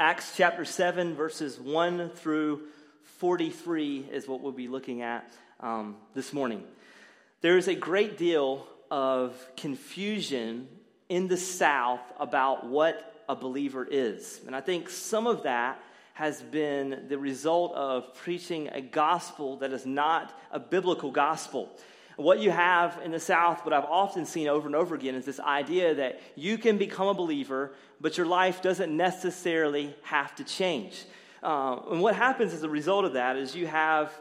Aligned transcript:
Acts 0.00 0.36
chapter 0.36 0.64
7, 0.64 1.16
verses 1.16 1.58
1 1.58 2.10
through 2.10 2.60
43 3.18 4.06
is 4.12 4.28
what 4.28 4.40
we'll 4.40 4.52
be 4.52 4.68
looking 4.68 5.02
at 5.02 5.28
um, 5.58 5.96
this 6.14 6.32
morning. 6.32 6.62
There 7.40 7.58
is 7.58 7.66
a 7.66 7.74
great 7.74 8.16
deal 8.16 8.64
of 8.92 9.34
confusion 9.56 10.68
in 11.08 11.26
the 11.26 11.36
South 11.36 11.98
about 12.20 12.64
what 12.64 13.24
a 13.28 13.34
believer 13.34 13.84
is. 13.90 14.40
And 14.46 14.54
I 14.54 14.60
think 14.60 14.88
some 14.88 15.26
of 15.26 15.42
that 15.42 15.82
has 16.14 16.42
been 16.42 17.06
the 17.08 17.18
result 17.18 17.74
of 17.74 18.14
preaching 18.14 18.68
a 18.68 18.80
gospel 18.80 19.56
that 19.56 19.72
is 19.72 19.84
not 19.84 20.32
a 20.52 20.60
biblical 20.60 21.10
gospel. 21.10 21.76
What 22.18 22.40
you 22.40 22.50
have 22.50 23.00
in 23.04 23.12
the 23.12 23.20
South, 23.20 23.64
what 23.64 23.72
I've 23.72 23.84
often 23.84 24.26
seen 24.26 24.48
over 24.48 24.66
and 24.66 24.74
over 24.74 24.96
again, 24.96 25.14
is 25.14 25.24
this 25.24 25.38
idea 25.38 25.94
that 25.94 26.20
you 26.34 26.58
can 26.58 26.76
become 26.76 27.06
a 27.06 27.14
believer, 27.14 27.70
but 28.00 28.16
your 28.16 28.26
life 28.26 28.60
doesn't 28.60 28.94
necessarily 28.94 29.94
have 30.02 30.34
to 30.34 30.42
change. 30.42 31.04
Uh, 31.44 31.78
and 31.92 32.00
what 32.00 32.16
happens 32.16 32.52
as 32.52 32.64
a 32.64 32.68
result 32.68 33.04
of 33.04 33.12
that 33.12 33.36
is 33.36 33.54
you 33.54 33.68
have 33.68 34.12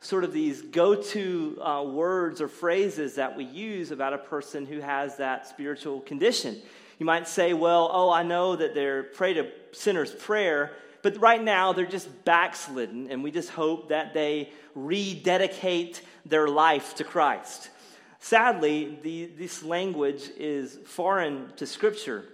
sort 0.00 0.22
of 0.22 0.34
these 0.34 0.60
go 0.60 0.94
to 1.00 1.58
uh, 1.62 1.82
words 1.82 2.42
or 2.42 2.48
phrases 2.48 3.14
that 3.14 3.34
we 3.34 3.44
use 3.44 3.90
about 3.90 4.12
a 4.12 4.18
person 4.18 4.66
who 4.66 4.80
has 4.80 5.16
that 5.16 5.48
spiritual 5.48 6.00
condition. 6.02 6.60
You 6.98 7.06
might 7.06 7.26
say, 7.26 7.54
well, 7.54 7.88
oh, 7.90 8.10
I 8.10 8.22
know 8.22 8.56
that 8.56 8.74
they're 8.74 9.04
prayed 9.04 9.38
a 9.38 9.50
sinner's 9.72 10.12
prayer, 10.12 10.72
but 11.06 11.20
right 11.20 11.40
now 11.40 11.72
they're 11.72 11.86
just 11.86 12.24
backslidden, 12.24 13.12
and 13.12 13.22
we 13.22 13.30
just 13.30 13.48
hope 13.50 13.90
that 13.90 14.12
they 14.12 14.50
rededicate 14.74 16.02
their 16.24 16.48
life 16.48 16.96
to 16.96 17.04
Christ. 17.04 17.70
Sadly, 18.18 18.98
the, 19.04 19.26
this 19.26 19.62
language 19.62 20.28
is 20.36 20.76
foreign 20.84 21.52
to 21.58 21.64
Scripture. 21.64 22.24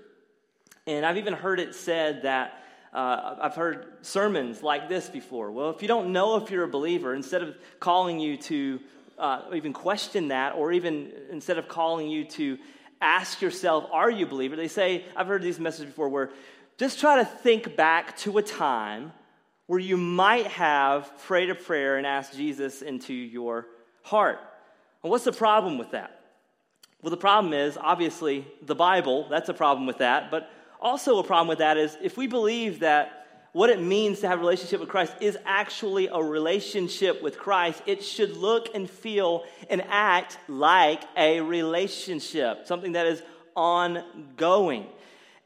And 0.87 1.05
I've 1.05 1.19
even 1.19 1.35
heard 1.35 1.61
it 1.61 1.75
said 1.75 2.23
that 2.23 2.65
uh, 2.95 3.37
I've 3.43 3.57
heard 3.57 3.89
sermons 4.01 4.63
like 4.63 4.89
this 4.89 5.11
before. 5.11 5.51
Well, 5.51 5.69
if 5.69 5.83
you 5.83 5.89
don't 5.89 6.11
know 6.11 6.37
if 6.37 6.51
you're 6.51 6.65
a 6.65 6.69
believer, 6.69 7.15
instead 7.15 7.43
of 7.43 7.55
calling 7.79 8.21
you 8.21 8.39
to 8.39 8.81
uh, 9.19 9.43
even 9.55 9.75
question 9.75 10.29
that, 10.29 10.55
or 10.55 10.73
even 10.73 11.13
instead 11.31 11.59
of 11.59 11.69
calling 11.69 12.09
you 12.09 12.25
to 12.25 12.57
ask 13.03 13.43
yourself, 13.43 13.85
Are 13.93 14.11
you 14.11 14.25
a 14.25 14.29
believer? 14.31 14.57
They 14.57 14.69
say, 14.69 15.05
I've 15.15 15.27
heard 15.27 15.43
these 15.43 15.61
messages 15.61 15.91
before 15.91 16.09
where 16.09 16.31
just 16.79 17.01
try 17.01 17.17
to 17.17 17.25
think 17.25 17.77
back 17.77 18.17
to 18.19 18.39
a 18.39 18.43
time 18.43 19.13
where 19.67 19.79
you 19.79 19.97
might 19.97 20.47
have 20.49 21.11
prayed 21.25 21.51
a 21.51 21.55
prayer 21.55 21.97
and 21.97 22.07
asked 22.07 22.37
Jesus 22.37 22.83
into 22.83 23.15
your 23.15 23.67
heart. 24.03 24.39
And 25.03 25.11
what's 25.11 25.25
the 25.25 25.33
problem 25.33 25.79
with 25.79 25.93
that? 25.93 26.21
Well, 27.03 27.11
the 27.11 27.17
problem 27.17 27.53
is 27.53 27.77
obviously 27.77 28.47
the 28.63 28.75
Bible, 28.75 29.27
that's 29.29 29.49
a 29.49 29.55
problem 29.55 29.87
with 29.87 29.99
that. 29.99 30.31
But 30.31 30.51
also, 30.81 31.19
a 31.19 31.25
problem 31.25 31.49
with 31.49 31.59
that 31.59 31.77
is 31.77 31.97
if 32.03 32.17
we 32.17 32.27
believe 32.27 32.81
that 32.81 33.27
what 33.53 33.71
it 33.71 33.81
means 33.81 34.21
to 34.21 34.29
have 34.29 34.39
a 34.39 34.41
relationship 34.41 34.81
with 34.81 34.89
Christ 34.89 35.15
is 35.21 35.39
actually 35.45 36.09
a 36.09 36.21
relationship 36.21 37.23
with 37.23 37.39
Christ, 37.39 37.83
it 37.87 38.03
should 38.03 38.37
look 38.37 38.75
and 38.75 38.91
feel 38.91 39.45
and 39.71 39.83
act 39.89 40.39
like 40.49 41.03
a 41.17 41.41
relationship, 41.41 42.67
something 42.67 42.93
that 42.93 43.07
is 43.07 43.23
ongoing. 43.55 44.87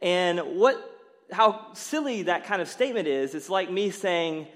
And 0.01 0.41
what 0.57 0.96
how 1.33 1.73
silly 1.75 2.23
that 2.23 2.45
kind 2.45 2.63
of 2.63 2.69
statement 2.69 3.09
is. 3.09 3.35
It's 3.35 3.49
like 3.49 3.71
me 3.71 3.91
saying, 3.91 4.47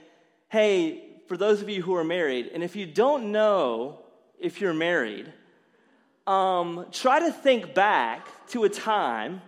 hey, 0.48 1.04
for 1.26 1.36
those 1.36 1.62
of 1.62 1.68
you 1.68 1.82
who 1.82 1.94
are 1.94 2.04
married, 2.04 2.50
and 2.52 2.62
if 2.62 2.76
you 2.76 2.86
don't 2.86 3.32
know 3.32 3.98
if 4.38 4.60
you're 4.60 4.74
married, 4.74 5.32
um, 6.26 6.86
try 6.92 7.20
to 7.20 7.32
think 7.32 7.74
back 7.74 8.28
to 8.48 8.64
a 8.64 8.68
time 8.68 9.40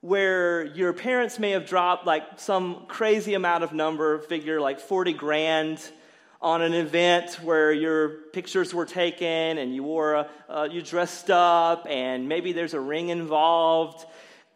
where 0.00 0.64
your 0.66 0.92
parents 0.92 1.38
may 1.38 1.50
have 1.50 1.66
dropped 1.66 2.06
like 2.06 2.22
some 2.36 2.84
crazy 2.86 3.34
amount 3.34 3.64
of 3.64 3.72
number 3.72 4.18
figure, 4.20 4.60
like 4.60 4.78
40 4.78 5.12
grand, 5.14 5.80
on 6.40 6.62
an 6.62 6.74
event 6.74 7.40
where 7.42 7.72
your 7.72 8.08
pictures 8.32 8.74
were 8.74 8.84
taken 8.84 9.26
and 9.58 9.74
you 9.74 9.82
wore 9.82 10.14
a, 10.14 10.28
uh, 10.48 10.68
you 10.70 10.82
dressed 10.82 11.30
up 11.30 11.86
and 11.88 12.28
maybe 12.28 12.52
there's 12.52 12.74
a 12.74 12.80
ring 12.80 13.08
involved 13.08 14.06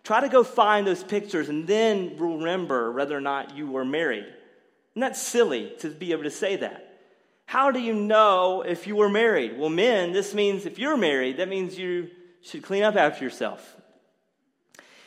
Try 0.04 0.20
to 0.20 0.28
go 0.28 0.42
find 0.42 0.86
those 0.86 1.04
pictures 1.04 1.48
and 1.48 1.66
then 1.66 2.16
remember 2.18 2.92
whether 2.92 3.16
or 3.16 3.20
not 3.20 3.56
you 3.56 3.70
were 3.70 3.84
married. 3.84 4.26
Isn't 4.92 5.00
that 5.00 5.16
silly 5.16 5.72
to 5.80 5.90
be 5.90 6.12
able 6.12 6.24
to 6.24 6.30
say 6.30 6.56
that? 6.56 6.98
How 7.46 7.70
do 7.70 7.80
you 7.80 7.94
know 7.94 8.62
if 8.62 8.86
you 8.86 8.96
were 8.96 9.08
married? 9.08 9.58
Well, 9.58 9.70
men, 9.70 10.12
this 10.12 10.34
means 10.34 10.66
if 10.66 10.78
you're 10.78 10.96
married, 10.96 11.38
that 11.38 11.48
means 11.48 11.78
you 11.78 12.10
should 12.42 12.62
clean 12.62 12.82
up 12.82 12.96
after 12.96 13.24
yourself. 13.24 13.76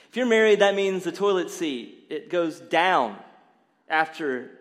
If 0.10 0.18
you're 0.18 0.26
married, 0.26 0.60
that 0.60 0.76
means 0.76 1.06
the 1.06 1.12
toilet 1.12 1.50
seat, 1.50 2.06
it 2.10 2.30
goes 2.30 2.60
down 2.60 3.18
after 3.90 4.52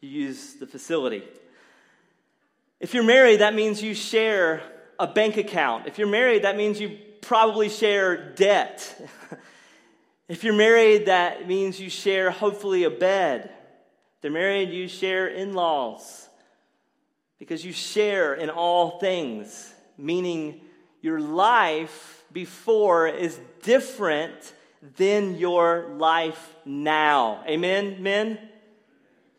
you 0.00 0.08
use 0.08 0.54
the 0.54 0.66
facility. 0.66 1.22
If 2.80 2.94
you're 2.94 3.04
married, 3.04 3.40
that 3.40 3.54
means 3.54 3.82
you 3.82 3.94
share 3.94 4.62
a 4.98 5.06
bank 5.06 5.36
account. 5.36 5.86
If 5.86 5.98
you're 5.98 6.08
married, 6.08 6.44
that 6.44 6.56
means 6.56 6.80
you 6.80 6.98
probably 7.20 7.68
share 7.68 8.32
debt. 8.34 9.08
If 10.28 10.44
you're 10.44 10.54
married, 10.54 11.06
that 11.06 11.46
means 11.46 11.80
you 11.80 11.90
share, 11.90 12.30
hopefully, 12.30 12.84
a 12.84 12.90
bed. 12.90 13.44
If 13.44 14.22
they're 14.22 14.30
married, 14.30 14.70
you 14.70 14.88
share 14.88 15.26
in 15.26 15.54
laws 15.54 16.28
because 17.38 17.64
you 17.64 17.72
share 17.72 18.34
in 18.34 18.50
all 18.50 19.00
things, 19.00 19.74
meaning 19.98 20.60
your 21.00 21.18
life 21.18 22.24
before 22.32 23.08
is 23.08 23.38
different 23.62 24.54
than 24.96 25.36
your 25.36 25.88
life 25.96 26.54
now. 26.64 27.42
Amen, 27.48 28.00
men? 28.00 28.38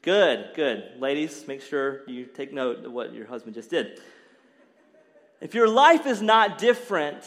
Good, 0.02 0.50
good. 0.54 1.00
Ladies, 1.00 1.48
make 1.48 1.62
sure 1.62 2.02
you 2.10 2.26
take 2.26 2.52
note 2.52 2.84
of 2.84 2.92
what 2.92 3.14
your 3.14 3.26
husband 3.26 3.56
just 3.56 3.70
did. 3.70 4.02
If 5.40 5.54
your 5.54 5.70
life 5.70 6.06
is 6.06 6.22
not 6.22 6.58
different 6.58 7.24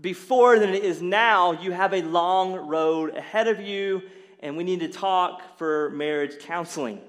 before 0.00 0.58
than 0.58 0.70
it 0.70 0.84
is 0.84 1.02
now, 1.02 1.52
you 1.52 1.72
have 1.72 1.92
a 1.92 2.02
long 2.02 2.54
road 2.54 3.14
ahead 3.16 3.48
of 3.48 3.60
you, 3.60 4.02
and 4.40 4.56
we 4.56 4.64
need 4.64 4.80
to 4.80 4.88
talk 4.88 5.58
for 5.58 5.90
marriage 5.90 6.38
counseling. 6.40 7.00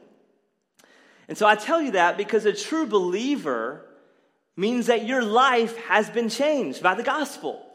And 1.28 1.38
so 1.38 1.48
I 1.48 1.56
tell 1.56 1.82
you 1.82 1.92
that 1.92 2.18
because 2.18 2.46
a 2.46 2.54
true 2.54 2.86
believer 2.86 3.86
means 4.58 4.88
that 4.88 5.06
your 5.06 5.24
life 5.24 5.78
has 5.86 6.10
been 6.10 6.28
changed 6.28 6.84
by 6.84 6.94
the 6.94 7.04
gospel. 7.04 7.66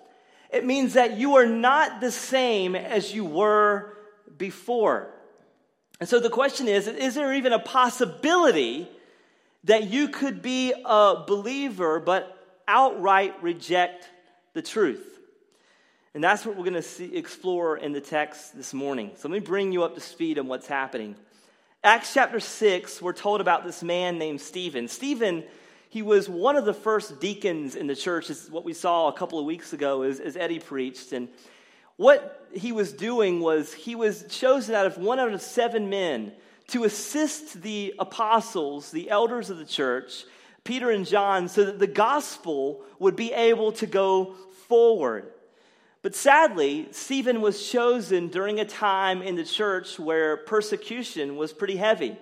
It 0.53 0.65
means 0.65 0.93
that 0.94 1.16
you 1.16 1.37
are 1.37 1.47
not 1.47 2.00
the 2.00 2.12
same 2.12 2.77
as 2.77 3.15
you 3.15 3.25
were 3.25 3.97
before. 4.37 5.09
And 5.98 6.09
so 6.09 6.21
the 6.21 6.31
question 6.31 6.69
is 6.69 6.87
is 6.87 7.15
there 7.15 7.33
even 7.33 7.53
a 7.53 7.59
possibility 7.59 8.88
that 9.65 9.84
you 9.84 10.09
could 10.09 10.43
be 10.43 10.75
a 10.84 11.25
believer 11.27 11.98
but 11.98 12.60
outright 12.69 13.43
reject 13.43 14.09
the 14.56 14.62
truth. 14.62 15.06
And 16.14 16.24
that's 16.24 16.46
what 16.46 16.56
we're 16.56 16.64
going 16.64 16.82
to 16.82 17.14
explore 17.14 17.76
in 17.76 17.92
the 17.92 18.00
text 18.00 18.56
this 18.56 18.72
morning. 18.72 19.10
So 19.16 19.28
let 19.28 19.34
me 19.34 19.46
bring 19.46 19.70
you 19.70 19.84
up 19.84 19.94
to 19.96 20.00
speed 20.00 20.38
on 20.38 20.48
what's 20.48 20.66
happening. 20.66 21.14
Acts 21.84 22.14
chapter 22.14 22.40
6, 22.40 23.02
we're 23.02 23.12
told 23.12 23.42
about 23.42 23.66
this 23.66 23.82
man 23.82 24.16
named 24.16 24.40
Stephen. 24.40 24.88
Stephen, 24.88 25.44
he 25.90 26.00
was 26.00 26.26
one 26.26 26.56
of 26.56 26.64
the 26.64 26.72
first 26.72 27.20
deacons 27.20 27.76
in 27.76 27.86
the 27.86 27.94
church, 27.94 28.30
is 28.30 28.50
what 28.50 28.64
we 28.64 28.72
saw 28.72 29.08
a 29.08 29.12
couple 29.12 29.38
of 29.38 29.44
weeks 29.44 29.74
ago 29.74 30.00
as, 30.00 30.20
as 30.20 30.38
Eddie 30.38 30.58
preached. 30.58 31.12
And 31.12 31.28
what 31.96 32.48
he 32.54 32.72
was 32.72 32.94
doing 32.94 33.40
was 33.40 33.74
he 33.74 33.94
was 33.94 34.24
chosen 34.30 34.74
out 34.74 34.86
of 34.86 34.96
one 34.96 35.20
out 35.20 35.34
of 35.34 35.42
seven 35.42 35.90
men 35.90 36.32
to 36.68 36.84
assist 36.84 37.60
the 37.60 37.92
apostles, 37.98 38.90
the 38.90 39.10
elders 39.10 39.50
of 39.50 39.58
the 39.58 39.66
church, 39.66 40.24
Peter 40.64 40.90
and 40.90 41.06
John, 41.06 41.48
so 41.48 41.66
that 41.66 41.78
the 41.78 41.86
gospel 41.86 42.82
would 42.98 43.16
be 43.16 43.32
able 43.32 43.72
to 43.72 43.86
go 43.86 44.34
forward. 44.69 45.32
But 46.03 46.15
sadly, 46.15 46.88
Stephen 46.93 47.41
was 47.41 47.69
chosen 47.69 48.28
during 48.28 48.60
a 48.60 48.65
time 48.65 49.22
in 49.22 49.34
the 49.34 49.44
church 49.44 49.99
where 49.99 50.37
persecution 50.37 51.37
was 51.37 51.53
pretty 51.53 51.77
heavy. 51.77 52.16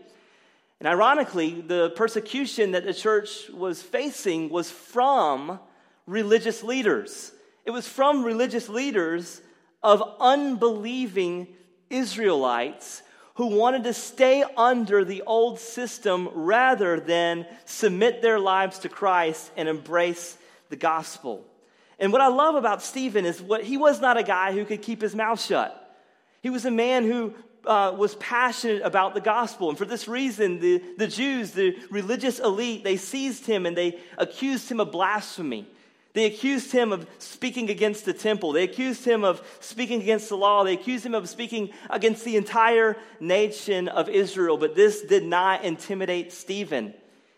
And 0.80 0.88
ironically, 0.88 1.60
the 1.60 1.90
persecution 1.90 2.72
that 2.72 2.84
the 2.84 2.94
church 2.94 3.48
was 3.50 3.82
facing 3.82 4.48
was 4.48 4.70
from 4.70 5.60
religious 6.06 6.62
leaders. 6.62 7.32
It 7.64 7.70
was 7.70 7.86
from 7.86 8.24
religious 8.24 8.68
leaders 8.68 9.40
of 9.82 10.02
unbelieving 10.18 11.48
Israelites 11.90 13.02
who 13.34 13.46
wanted 13.46 13.84
to 13.84 13.92
stay 13.92 14.44
under 14.56 15.04
the 15.04 15.22
old 15.22 15.58
system 15.58 16.28
rather 16.32 17.00
than 17.00 17.46
submit 17.64 18.22
their 18.22 18.38
lives 18.38 18.78
to 18.80 18.88
Christ 18.88 19.50
and 19.56 19.68
embrace 19.68 20.38
the 20.70 20.76
gospel. 20.76 21.44
And 21.98 22.12
what 22.12 22.20
I 22.20 22.28
love 22.28 22.54
about 22.54 22.82
Stephen 22.82 23.24
is 23.24 23.40
what 23.40 23.62
he 23.62 23.76
was 23.76 24.00
not 24.00 24.16
a 24.16 24.22
guy 24.22 24.52
who 24.52 24.64
could 24.64 24.82
keep 24.82 25.00
his 25.00 25.14
mouth 25.14 25.40
shut. 25.40 25.80
He 26.42 26.50
was 26.50 26.64
a 26.64 26.70
man 26.70 27.04
who 27.04 27.34
uh, 27.66 27.94
was 27.96 28.14
passionate 28.16 28.82
about 28.82 29.14
the 29.14 29.20
gospel. 29.20 29.68
And 29.68 29.78
for 29.78 29.84
this 29.84 30.08
reason, 30.08 30.60
the, 30.60 30.82
the 30.98 31.06
Jews, 31.06 31.52
the 31.52 31.76
religious 31.90 32.38
elite, 32.38 32.84
they 32.84 32.96
seized 32.96 33.46
him 33.46 33.66
and 33.66 33.76
they 33.76 33.98
accused 34.18 34.70
him 34.70 34.80
of 34.80 34.92
blasphemy. 34.92 35.66
They 36.12 36.26
accused 36.26 36.70
him 36.70 36.92
of 36.92 37.08
speaking 37.18 37.70
against 37.70 38.04
the 38.04 38.12
temple. 38.12 38.52
They 38.52 38.62
accused 38.62 39.04
him 39.04 39.24
of 39.24 39.42
speaking 39.60 40.00
against 40.00 40.28
the 40.28 40.36
law. 40.36 40.62
They 40.62 40.74
accused 40.74 41.04
him 41.04 41.14
of 41.14 41.28
speaking 41.28 41.70
against 41.90 42.24
the 42.24 42.36
entire 42.36 42.96
nation 43.18 43.88
of 43.88 44.08
Israel. 44.08 44.56
But 44.56 44.76
this 44.76 45.02
did 45.02 45.24
not 45.24 45.64
intimidate 45.64 46.32
Stephen. 46.32 46.94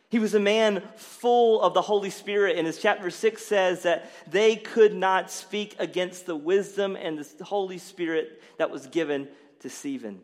He 0.09 0.19
was 0.19 0.35
a 0.35 0.41
man 0.41 0.83
full 0.97 1.61
of 1.61 1.75
the 1.75 1.83
Holy 1.83 2.11
Spirit, 2.11 2.57
and 2.57 2.67
as 2.67 2.79
chapter 2.79 3.11
6 3.11 3.45
says, 3.45 3.83
that 3.83 4.11
they 4.31 4.57
could 4.57 4.95
not 4.95 5.31
speak 5.31 5.75
against 5.79 6.27
the 6.27 6.37
wisdom 6.37 6.97
and 6.97 7.19
the 7.19 7.45
Holy 7.45 7.79
Spirit 7.79 8.43
that 8.59 8.71
was 8.71 8.87
given 8.87 9.29
to 9.61 9.69
Stephen. 9.69 10.21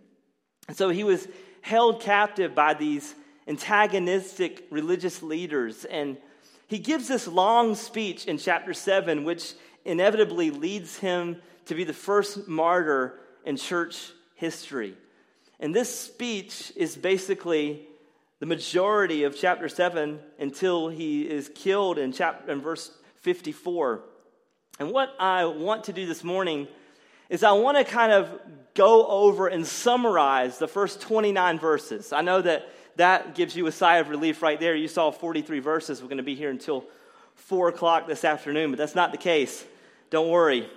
And 0.69 0.77
so 0.77 0.89
he 0.89 1.05
was 1.05 1.27
held 1.63 2.01
captive 2.01 2.55
by 2.55 2.75
these 2.75 3.15
antagonistic 3.49 4.67
religious 4.71 5.21
leaders 5.21 5.85
and 5.85 6.17
he 6.73 6.79
gives 6.79 7.07
this 7.07 7.29
long 7.29 7.75
speech 7.75 8.25
in 8.25 8.39
chapter 8.39 8.73
7, 8.73 9.25
which 9.25 9.53
inevitably 9.85 10.51
leads 10.51 10.97
him 10.97 11.37
to 11.67 11.75
be 11.75 11.85
the 11.85 11.93
first 11.93 12.49
martyr 12.49 13.21
in 13.45 13.59
church 13.59 14.13
history. 14.37 14.97
And 15.61 15.75
this 15.75 15.95
speech 15.95 16.73
is 16.75 16.97
basically 16.97 17.87
the 18.43 18.47
majority 18.47 19.23
of 19.23 19.37
chapter 19.37 19.69
7 19.69 20.19
until 20.41 20.89
he 20.89 21.23
is 21.23 21.49
killed 21.55 21.97
in, 21.97 22.11
chapter, 22.11 22.51
in 22.51 22.61
verse 22.61 22.91
54. 23.21 24.01
And 24.81 24.91
what 24.91 25.15
I 25.21 25.45
want 25.45 25.85
to 25.85 25.93
do 25.93 26.07
this 26.07 26.25
morning 26.25 26.67
is 27.31 27.45
I 27.45 27.53
want 27.53 27.79
to 27.79 27.85
kind 27.85 28.11
of 28.11 28.29
go 28.75 29.07
over 29.07 29.47
and 29.47 29.65
summarize 29.65 30.59
the 30.59 30.67
first 30.67 31.01
29 31.03 31.61
verses. 31.61 32.13
I 32.13 32.23
know 32.23 32.43
that 32.43 32.69
that 32.97 33.37
gives 33.37 33.55
you 33.55 33.69
a 33.69 33.73
sigh 33.73 33.99
of 33.99 34.09
relief 34.09 34.43
right 34.43 34.59
there. 34.59 34.75
You 34.75 34.89
saw 34.89 35.13
43 35.13 35.61
verses. 35.61 36.03
We're 36.03 36.09
going 36.09 36.17
to 36.17 36.25
be 36.25 36.35
here 36.35 36.51
until 36.51 36.85
4 37.37 37.69
o'clock 37.69 38.09
this 38.09 38.25
afternoon, 38.25 38.73
but 38.73 38.77
that's 38.77 38.97
not 38.97 39.13
the 39.13 39.19
case. 39.19 39.65
Don't 40.11 40.31
worry. 40.31 40.69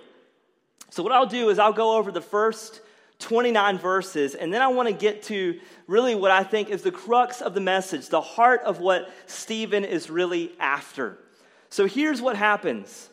So, 0.90 1.02
what 1.02 1.10
I'll 1.10 1.26
do 1.26 1.48
is 1.48 1.58
I'll 1.58 1.72
go 1.72 1.96
over 1.96 2.12
the 2.12 2.20
first 2.20 2.80
29 3.18 3.78
verses, 3.78 4.34
and 4.34 4.52
then 4.52 4.62
I 4.62 4.68
want 4.68 4.88
to 4.88 4.94
get 4.94 5.22
to 5.24 5.58
really 5.86 6.14
what 6.14 6.30
I 6.30 6.42
think 6.42 6.68
is 6.68 6.82
the 6.82 6.92
crux 6.92 7.40
of 7.40 7.54
the 7.54 7.60
message, 7.60 8.08
the 8.08 8.20
heart 8.20 8.62
of 8.62 8.78
what 8.78 9.10
Stephen 9.26 9.84
is 9.84 10.10
really 10.10 10.52
after. 10.60 11.18
So, 11.70 11.86
here's 11.86 12.20
what 12.20 12.36
happens 12.36 13.08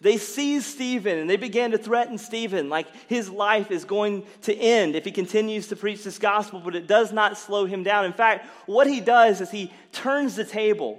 they 0.00 0.16
seized 0.16 0.64
Stephen 0.64 1.18
and 1.18 1.28
they 1.28 1.36
began 1.36 1.72
to 1.72 1.78
threaten 1.78 2.16
Stephen 2.16 2.70
like 2.70 2.86
his 3.06 3.28
life 3.28 3.70
is 3.70 3.84
going 3.84 4.24
to 4.42 4.54
end 4.54 4.96
if 4.96 5.04
he 5.04 5.12
continues 5.12 5.66
to 5.68 5.76
preach 5.76 6.02
this 6.04 6.18
gospel, 6.18 6.60
but 6.60 6.74
it 6.74 6.86
does 6.86 7.12
not 7.12 7.36
slow 7.36 7.66
him 7.66 7.82
down. 7.82 8.06
In 8.06 8.14
fact, 8.14 8.46
what 8.66 8.86
he 8.86 9.00
does 9.00 9.42
is 9.42 9.50
he 9.50 9.70
turns 9.92 10.36
the 10.36 10.44
table 10.44 10.98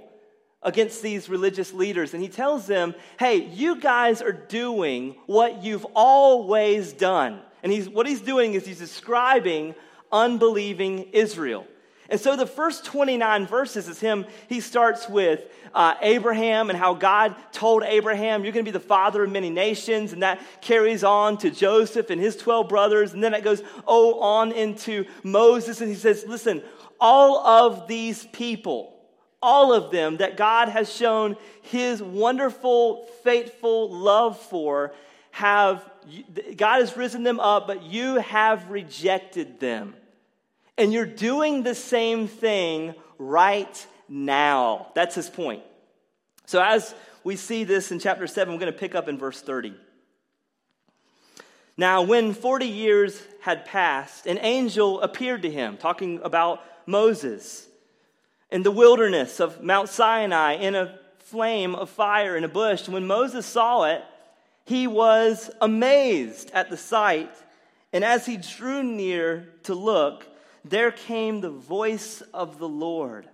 against 0.62 1.02
these 1.02 1.28
religious 1.28 1.72
leaders 1.72 2.14
and 2.14 2.22
he 2.22 2.28
tells 2.28 2.68
them, 2.68 2.94
hey, 3.18 3.38
you 3.38 3.80
guys 3.80 4.22
are 4.22 4.30
doing 4.30 5.16
what 5.26 5.64
you've 5.64 5.86
always 5.96 6.92
done. 6.92 7.40
And 7.62 7.72
he's, 7.72 7.88
what 7.88 8.06
he's 8.06 8.20
doing 8.20 8.54
is 8.54 8.66
he's 8.66 8.78
describing 8.78 9.74
unbelieving 10.10 11.08
Israel. 11.12 11.66
And 12.08 12.20
so 12.20 12.36
the 12.36 12.46
first 12.46 12.84
29 12.84 13.46
verses 13.46 13.88
is 13.88 13.98
him, 13.98 14.26
he 14.48 14.60
starts 14.60 15.08
with 15.08 15.44
uh, 15.74 15.94
Abraham 16.02 16.68
and 16.68 16.78
how 16.78 16.92
God 16.92 17.34
told 17.52 17.84
Abraham, 17.84 18.44
You're 18.44 18.52
going 18.52 18.66
to 18.66 18.70
be 18.70 18.76
the 18.76 18.84
father 18.84 19.24
of 19.24 19.30
many 19.30 19.48
nations. 19.48 20.12
And 20.12 20.22
that 20.22 20.38
carries 20.60 21.04
on 21.04 21.38
to 21.38 21.50
Joseph 21.50 22.10
and 22.10 22.20
his 22.20 22.36
12 22.36 22.68
brothers. 22.68 23.14
And 23.14 23.24
then 23.24 23.32
it 23.32 23.42
goes 23.42 23.62
oh, 23.86 24.20
on 24.20 24.52
into 24.52 25.06
Moses. 25.22 25.80
And 25.80 25.88
he 25.88 25.96
says, 25.96 26.26
Listen, 26.28 26.62
all 27.00 27.38
of 27.38 27.88
these 27.88 28.26
people, 28.26 28.94
all 29.40 29.72
of 29.72 29.90
them 29.90 30.18
that 30.18 30.36
God 30.36 30.68
has 30.68 30.92
shown 30.92 31.36
his 31.62 32.02
wonderful, 32.02 33.06
faithful 33.24 33.90
love 33.90 34.38
for, 34.38 34.92
have 35.30 35.82
God 36.56 36.80
has 36.80 36.96
risen 36.96 37.22
them 37.22 37.40
up, 37.40 37.66
but 37.66 37.82
you 37.82 38.16
have 38.16 38.70
rejected 38.70 39.60
them. 39.60 39.94
And 40.78 40.92
you're 40.92 41.06
doing 41.06 41.62
the 41.62 41.74
same 41.74 42.28
thing 42.28 42.94
right 43.18 43.86
now. 44.08 44.88
That's 44.94 45.14
his 45.14 45.28
point. 45.28 45.62
So, 46.46 46.62
as 46.62 46.94
we 47.24 47.36
see 47.36 47.64
this 47.64 47.92
in 47.92 47.98
chapter 47.98 48.26
7, 48.26 48.52
we're 48.52 48.60
going 48.60 48.72
to 48.72 48.78
pick 48.78 48.94
up 48.94 49.08
in 49.08 49.18
verse 49.18 49.40
30. 49.40 49.74
Now, 51.76 52.02
when 52.02 52.34
40 52.34 52.66
years 52.66 53.20
had 53.40 53.64
passed, 53.64 54.26
an 54.26 54.38
angel 54.38 55.00
appeared 55.00 55.42
to 55.42 55.50
him, 55.50 55.76
talking 55.76 56.20
about 56.22 56.62
Moses, 56.86 57.66
in 58.50 58.62
the 58.62 58.70
wilderness 58.70 59.40
of 59.40 59.62
Mount 59.62 59.88
Sinai 59.88 60.54
in 60.54 60.74
a 60.74 60.98
flame 61.18 61.74
of 61.74 61.88
fire 61.88 62.36
in 62.36 62.44
a 62.44 62.48
bush. 62.48 62.86
When 62.88 63.06
Moses 63.06 63.46
saw 63.46 63.84
it, 63.84 64.04
he 64.64 64.86
was 64.86 65.50
amazed 65.60 66.50
at 66.52 66.70
the 66.70 66.76
sight. 66.76 67.34
And 67.92 68.04
as 68.04 68.26
he 68.26 68.36
drew 68.36 68.82
near 68.82 69.48
to 69.64 69.74
look, 69.74 70.26
there 70.64 70.92
came 70.92 71.40
the 71.40 71.50
voice 71.50 72.22
of 72.32 72.58
the 72.58 72.68
Lord. 72.68 73.28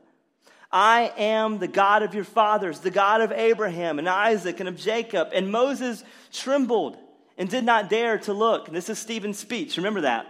I 0.71 1.13
am 1.17 1.59
the 1.59 1.69
God 1.69 2.03
of 2.03 2.15
your 2.15 2.25
fathers, 2.25 2.81
the 2.81 2.91
God 2.91 3.21
of 3.21 3.33
Abraham 3.33 3.99
and 3.99 4.09
Isaac 4.09 4.61
and 4.61 4.69
of 4.69 4.77
Jacob. 4.77 5.29
And 5.33 5.51
Moses 5.51 6.05
trembled 6.33 6.97
and 7.39 7.49
did 7.49 7.65
not 7.65 7.89
dare 7.89 8.19
to 8.19 8.33
look. 8.33 8.69
And 8.69 8.77
This 8.77 8.89
is 8.89 8.99
Stephen's 8.99 9.39
speech. 9.39 9.77
Remember 9.77 10.03
that. 10.03 10.27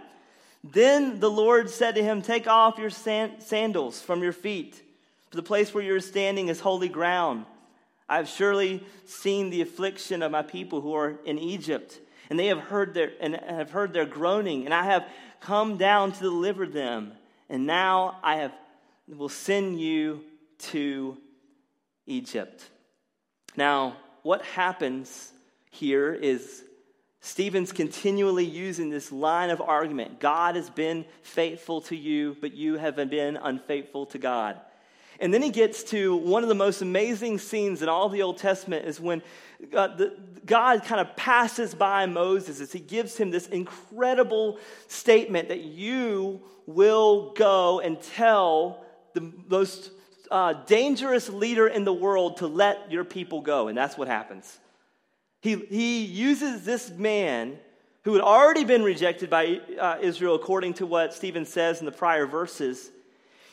Then 0.63 1.19
the 1.19 1.31
Lord 1.31 1.69
said 1.69 1.95
to 1.95 2.03
him, 2.03 2.21
Take 2.21 2.47
off 2.47 2.77
your 2.77 2.89
sandals 2.89 4.01
from 4.01 4.21
your 4.21 4.33
feet, 4.33 4.81
for 5.29 5.37
the 5.37 5.43
place 5.43 5.73
where 5.73 5.83
you're 5.83 6.01
standing 6.01 6.49
is 6.49 6.59
holy 6.59 6.89
ground. 6.89 7.45
I 8.09 8.17
have 8.17 8.27
surely 8.27 8.83
seen 9.05 9.51
the 9.51 9.61
affliction 9.61 10.23
of 10.23 10.31
my 10.31 10.41
people 10.41 10.81
who 10.81 10.93
are 10.95 11.19
in 11.25 11.37
Egypt, 11.37 11.99
and 12.29 12.39
they 12.39 12.47
have 12.47 12.59
heard 12.59 12.93
their 12.93 13.11
and 13.21 13.35
have 13.35 13.71
heard 13.71 13.93
their 13.93 14.05
groaning, 14.05 14.65
and 14.65 14.73
I 14.73 14.85
have 14.85 15.07
come 15.39 15.77
down 15.77 16.11
to 16.13 16.19
deliver 16.19 16.65
them. 16.65 17.13
And 17.49 17.65
now 17.65 18.17
I 18.23 18.37
have, 18.37 18.53
will 19.07 19.29
send 19.29 19.79
you 19.79 20.21
to 20.59 21.17
Egypt. 22.05 22.69
Now, 23.55 23.97
what 24.23 24.43
happens 24.43 25.31
here 25.71 26.13
is 26.13 26.63
Stephen's 27.21 27.71
continually 27.71 28.45
using 28.45 28.89
this 28.89 29.11
line 29.11 29.49
of 29.49 29.61
argument 29.61 30.19
God 30.19 30.55
has 30.55 30.69
been 30.69 31.05
faithful 31.21 31.81
to 31.81 31.95
you, 31.95 32.37
but 32.39 32.53
you 32.53 32.77
have 32.77 32.95
been 32.95 33.37
unfaithful 33.37 34.05
to 34.07 34.17
God. 34.17 34.59
And 35.19 35.33
then 35.33 35.41
he 35.41 35.49
gets 35.49 35.83
to 35.85 36.15
one 36.15 36.43
of 36.43 36.49
the 36.49 36.55
most 36.55 36.81
amazing 36.81 37.39
scenes 37.39 37.81
in 37.81 37.89
all 37.89 38.07
the 38.07 38.21
Old 38.21 38.37
Testament 38.37 38.85
is 38.85 38.99
when 38.99 39.21
God, 39.69 39.97
the, 39.97 40.17
God 40.45 40.85
kind 40.85 41.01
of 41.01 41.15
passes 41.17 41.75
by 41.75 42.05
Moses 42.05 42.61
as 42.61 42.71
he 42.71 42.79
gives 42.79 43.17
him 43.17 43.29
this 43.29 43.47
incredible 43.47 44.59
statement 44.87 45.49
that 45.49 45.59
you 45.59 46.41
will 46.65 47.33
go 47.33 47.81
and 47.81 48.01
tell 48.01 48.85
the 49.13 49.31
most 49.49 49.91
uh, 50.31 50.53
dangerous 50.65 51.27
leader 51.27 51.67
in 51.67 51.83
the 51.83 51.93
world 51.93 52.37
to 52.37 52.47
let 52.47 52.89
your 52.89 53.03
people 53.03 53.41
go. 53.41 53.67
And 53.67 53.77
that's 53.77 53.97
what 53.97 54.07
happens. 54.07 54.57
He, 55.41 55.55
he 55.55 56.05
uses 56.05 56.63
this 56.63 56.89
man 56.89 57.57
who 58.03 58.13
had 58.13 58.21
already 58.21 58.63
been 58.63 58.83
rejected 58.83 59.29
by 59.29 59.59
uh, 59.79 59.97
Israel, 60.01 60.35
according 60.35 60.75
to 60.75 60.85
what 60.85 61.13
Stephen 61.13 61.45
says 61.45 61.79
in 61.81 61.85
the 61.85 61.91
prior 61.91 62.25
verses 62.25 62.91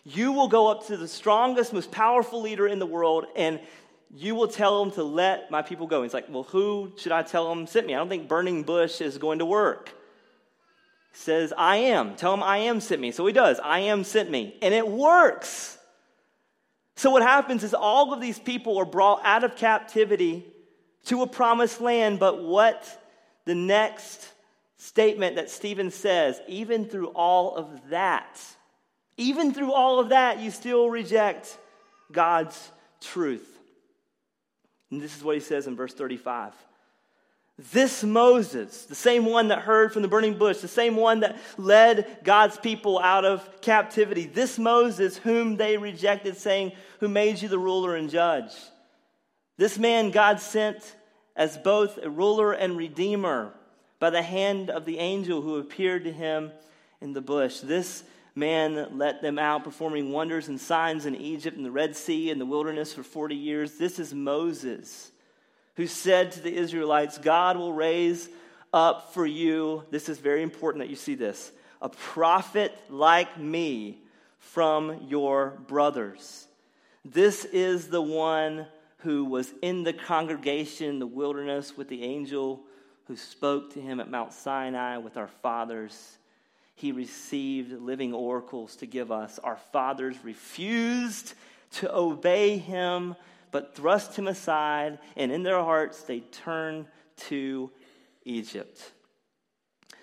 you 0.06 0.30
will 0.30 0.46
go 0.46 0.68
up 0.68 0.86
to 0.86 0.96
the 0.96 1.08
strongest, 1.08 1.72
most 1.72 1.90
powerful 1.90 2.40
leader 2.40 2.68
in 2.68 2.78
the 2.78 2.86
world, 2.86 3.26
and 3.34 3.58
you 4.14 4.36
will 4.36 4.46
tell 4.46 4.80
him 4.80 4.92
to 4.92 5.02
let 5.02 5.50
my 5.50 5.62
people 5.62 5.88
go. 5.88 6.04
He's 6.04 6.14
like, 6.14 6.26
Well, 6.28 6.44
who 6.44 6.92
should 6.96 7.10
I 7.10 7.22
tell 7.22 7.50
him 7.50 7.66
sent 7.66 7.88
me? 7.88 7.94
I 7.94 7.98
don't 7.98 8.08
think 8.08 8.28
burning 8.28 8.62
bush 8.62 9.00
is 9.00 9.18
going 9.18 9.40
to 9.40 9.44
work. 9.44 9.88
He 11.12 11.18
says, 11.18 11.52
I 11.58 11.76
am. 11.76 12.14
Tell 12.14 12.32
him 12.32 12.42
I 12.44 12.58
am 12.58 12.80
sent 12.80 13.00
me. 13.00 13.10
So 13.10 13.26
he 13.26 13.32
does. 13.32 13.58
I 13.58 13.80
am 13.80 14.04
sent 14.04 14.30
me. 14.30 14.56
And 14.62 14.72
it 14.72 14.86
works. 14.86 15.76
So 16.94 17.10
what 17.10 17.22
happens 17.22 17.64
is 17.64 17.74
all 17.74 18.12
of 18.12 18.20
these 18.20 18.38
people 18.38 18.78
are 18.78 18.86
brought 18.86 19.22
out 19.24 19.42
of 19.42 19.56
captivity 19.56 20.46
to 21.06 21.22
a 21.22 21.26
promised 21.26 21.80
land, 21.80 22.20
but 22.20 22.42
what 22.42 23.02
the 23.44 23.56
next 23.56 24.32
statement 24.76 25.36
that 25.36 25.50
Stephen 25.50 25.90
says, 25.90 26.40
even 26.46 26.84
through 26.84 27.08
all 27.08 27.56
of 27.56 27.90
that, 27.90 28.40
even 29.16 29.52
through 29.54 29.72
all 29.72 29.98
of 29.98 30.10
that, 30.10 30.40
you 30.40 30.50
still 30.50 30.90
reject 30.90 31.58
God's 32.12 32.70
truth. 33.00 33.48
And 34.90 35.00
this 35.00 35.16
is 35.16 35.24
what 35.24 35.34
he 35.34 35.40
says 35.40 35.66
in 35.66 35.76
verse 35.76 35.94
35. 35.94 36.52
This 37.72 38.04
Moses, 38.04 38.84
the 38.84 38.94
same 38.94 39.24
one 39.24 39.48
that 39.48 39.60
heard 39.60 39.92
from 39.92 40.02
the 40.02 40.08
burning 40.08 40.36
bush, 40.36 40.58
the 40.58 40.68
same 40.68 40.94
one 40.94 41.20
that 41.20 41.38
led 41.56 42.18
God's 42.22 42.58
people 42.58 42.98
out 42.98 43.24
of 43.24 43.62
captivity, 43.62 44.26
this 44.26 44.58
Moses 44.58 45.16
whom 45.16 45.56
they 45.56 45.78
rejected, 45.78 46.36
saying, 46.36 46.72
Who 47.00 47.08
made 47.08 47.40
you 47.40 47.48
the 47.48 47.58
ruler 47.58 47.96
and 47.96 48.10
judge? 48.10 48.52
This 49.56 49.78
man 49.78 50.10
God 50.10 50.38
sent 50.38 50.96
as 51.34 51.56
both 51.56 51.98
a 52.02 52.10
ruler 52.10 52.52
and 52.52 52.76
redeemer 52.76 53.54
by 53.98 54.10
the 54.10 54.22
hand 54.22 54.68
of 54.68 54.84
the 54.84 54.98
angel 54.98 55.40
who 55.40 55.56
appeared 55.56 56.04
to 56.04 56.12
him 56.12 56.52
in 57.00 57.14
the 57.14 57.22
bush. 57.22 57.60
This 57.60 58.02
man 58.36 58.98
let 58.98 59.22
them 59.22 59.38
out, 59.38 59.64
performing 59.64 60.12
wonders 60.12 60.48
and 60.48 60.60
signs 60.60 61.06
in 61.06 61.16
Egypt 61.16 61.56
and 61.56 61.64
the 61.64 61.70
Red 61.70 61.96
Sea 61.96 62.30
and 62.30 62.40
the 62.40 62.46
wilderness 62.46 62.92
for 62.92 63.02
40 63.02 63.34
years. 63.34 63.78
This 63.78 63.98
is 63.98 64.14
Moses, 64.14 65.10
who 65.74 65.86
said 65.86 66.32
to 66.32 66.40
the 66.40 66.54
Israelites, 66.54 67.18
God 67.18 67.56
will 67.56 67.72
raise 67.72 68.28
up 68.72 69.14
for 69.14 69.26
you, 69.26 69.84
this 69.90 70.08
is 70.08 70.18
very 70.18 70.42
important 70.42 70.84
that 70.84 70.90
you 70.90 70.96
see 70.96 71.14
this, 71.14 71.50
a 71.80 71.88
prophet 71.88 72.76
like 72.90 73.38
me 73.38 74.02
from 74.38 75.06
your 75.08 75.58
brothers. 75.66 76.46
This 77.04 77.44
is 77.46 77.88
the 77.88 78.02
one 78.02 78.66
who 78.98 79.24
was 79.24 79.52
in 79.62 79.82
the 79.82 79.92
congregation 79.92 80.88
in 80.88 80.98
the 80.98 81.06
wilderness 81.06 81.76
with 81.76 81.88
the 81.88 82.02
angel 82.02 82.64
who 83.06 83.16
spoke 83.16 83.72
to 83.74 83.80
him 83.80 84.00
at 84.00 84.10
Mount 84.10 84.32
Sinai 84.32 84.98
with 84.98 85.16
our 85.16 85.28
fathers. 85.28 86.18
He 86.76 86.92
received 86.92 87.72
living 87.72 88.12
oracles 88.12 88.76
to 88.76 88.86
give 88.86 89.10
us. 89.10 89.40
Our 89.42 89.56
fathers 89.72 90.16
refused 90.22 91.32
to 91.72 91.94
obey 91.94 92.58
him, 92.58 93.16
but 93.50 93.74
thrust 93.74 94.16
him 94.16 94.28
aside, 94.28 94.98
and 95.16 95.32
in 95.32 95.42
their 95.42 95.62
hearts 95.62 96.02
they 96.02 96.20
turned 96.20 96.86
to 97.28 97.70
Egypt. 98.24 98.92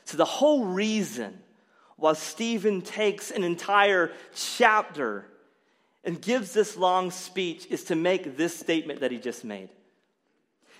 So, 0.05 0.17
the 0.17 0.25
whole 0.25 0.65
reason 0.65 1.39
why 1.95 2.13
Stephen 2.13 2.81
takes 2.81 3.29
an 3.29 3.43
entire 3.43 4.11
chapter 4.35 5.25
and 6.03 6.19
gives 6.19 6.53
this 6.53 6.75
long 6.75 7.11
speech 7.11 7.67
is 7.69 7.83
to 7.85 7.95
make 7.95 8.35
this 8.35 8.59
statement 8.59 9.01
that 9.01 9.11
he 9.11 9.19
just 9.19 9.45
made. 9.45 9.69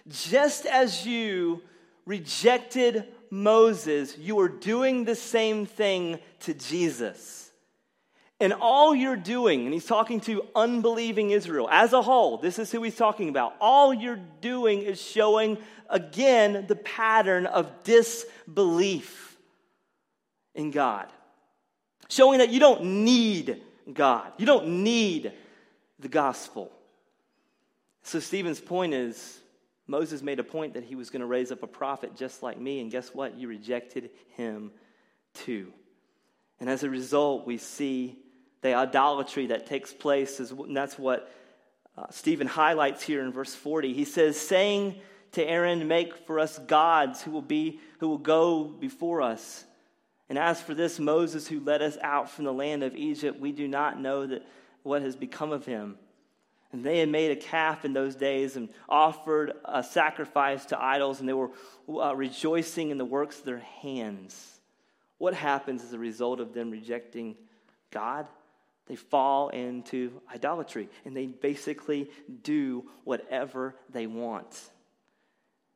Just 0.09 0.65
as 0.65 1.05
you 1.05 1.61
rejected 2.05 3.05
Moses, 3.33 4.15
you 4.19 4.39
are 4.41 4.47
doing 4.47 5.05
the 5.05 5.15
same 5.15 5.65
thing 5.65 6.19
to 6.41 6.53
Jesus. 6.53 7.49
And 8.39 8.53
all 8.53 8.93
you're 8.93 9.15
doing, 9.15 9.65
and 9.65 9.73
he's 9.73 9.87
talking 9.87 10.19
to 10.21 10.45
unbelieving 10.55 11.31
Israel 11.31 11.67
as 11.71 11.93
a 11.93 12.01
whole, 12.03 12.37
this 12.37 12.59
is 12.59 12.71
who 12.71 12.83
he's 12.83 12.95
talking 12.95 13.29
about. 13.29 13.55
All 13.59 13.91
you're 13.91 14.19
doing 14.41 14.83
is 14.83 15.01
showing 15.01 15.57
again 15.89 16.65
the 16.67 16.75
pattern 16.75 17.47
of 17.47 17.83
disbelief 17.83 19.35
in 20.53 20.69
God. 20.69 21.07
Showing 22.09 22.37
that 22.37 22.51
you 22.51 22.59
don't 22.59 22.83
need 23.03 23.63
God, 23.91 24.31
you 24.37 24.45
don't 24.45 24.83
need 24.83 25.31
the 25.97 26.07
gospel. 26.07 26.71
So, 28.03 28.19
Stephen's 28.19 28.61
point 28.61 28.93
is 28.93 29.39
Moses 29.87 30.21
made 30.21 30.39
a 30.39 30.43
point 30.43 30.75
that 30.75 30.83
he 30.83 30.95
was 30.95 31.09
going 31.09 31.19
to 31.19 31.25
raise 31.25 31.51
up 31.51 31.63
a 31.63 31.67
prophet 31.67 32.15
just 32.15 32.41
like 32.41 32.59
me, 32.59 32.79
and 32.79 32.89
guess 32.89 33.13
what? 33.13 33.37
You 33.37 33.47
rejected 33.47 34.11
him 34.35 34.71
too. 35.33 35.73
And 36.59 36.69
as 36.69 36.83
a 36.83 36.89
result, 36.89 37.45
we 37.45 37.57
see 37.57 38.17
the 38.61 38.73
idolatry 38.73 39.47
that 39.47 39.67
takes 39.67 39.91
place. 39.91 40.39
Is, 40.39 40.51
and 40.51 40.75
that's 40.75 40.97
what 40.97 41.29
uh, 41.97 42.05
Stephen 42.09 42.47
highlights 42.47 43.03
here 43.03 43.21
in 43.21 43.31
verse 43.31 43.53
40. 43.53 43.93
He 43.93 44.05
says, 44.05 44.39
saying 44.39 44.95
to 45.33 45.43
Aaron, 45.43 45.87
Make 45.87 46.25
for 46.25 46.39
us 46.39 46.57
gods 46.59 47.21
who 47.21 47.31
will, 47.31 47.41
be, 47.41 47.81
who 47.99 48.07
will 48.07 48.17
go 48.17 48.63
before 48.63 49.21
us. 49.21 49.65
And 50.29 50.39
as 50.39 50.61
for 50.61 50.73
this 50.73 50.99
Moses 50.99 51.47
who 51.47 51.59
led 51.59 51.81
us 51.81 51.97
out 52.01 52.29
from 52.29 52.45
the 52.45 52.53
land 52.53 52.81
of 52.81 52.95
Egypt, 52.95 53.39
we 53.39 53.51
do 53.51 53.67
not 53.67 53.99
know 53.99 54.25
that 54.25 54.45
what 54.81 55.01
has 55.01 55.15
become 55.15 55.51
of 55.51 55.65
him. 55.65 55.97
And 56.73 56.83
they 56.83 56.99
had 56.99 57.09
made 57.09 57.31
a 57.31 57.35
calf 57.35 57.85
in 57.85 57.93
those 57.93 58.15
days 58.15 58.55
and 58.55 58.67
offered 58.89 59.53
a 59.63 59.83
sacrifice 59.83 60.65
to 60.65 60.83
idols, 60.83 61.19
and 61.19 61.29
they 61.29 61.33
were 61.33 61.51
uh, 61.87 62.15
rejoicing 62.15 62.89
in 62.89 62.97
the 62.97 63.05
works 63.05 63.39
of 63.39 63.45
their 63.45 63.63
hands. 63.81 64.59
What 65.19 65.35
happens 65.35 65.83
as 65.83 65.93
a 65.93 65.99
result 65.99 66.39
of 66.39 66.53
them 66.53 66.71
rejecting 66.71 67.35
God? 67.91 68.27
They 68.87 68.95
fall 68.95 69.49
into 69.49 70.19
idolatry 70.33 70.89
and 71.05 71.15
they 71.15 71.27
basically 71.27 72.09
do 72.41 72.83
whatever 73.05 73.75
they 73.89 74.07
want. 74.07 74.59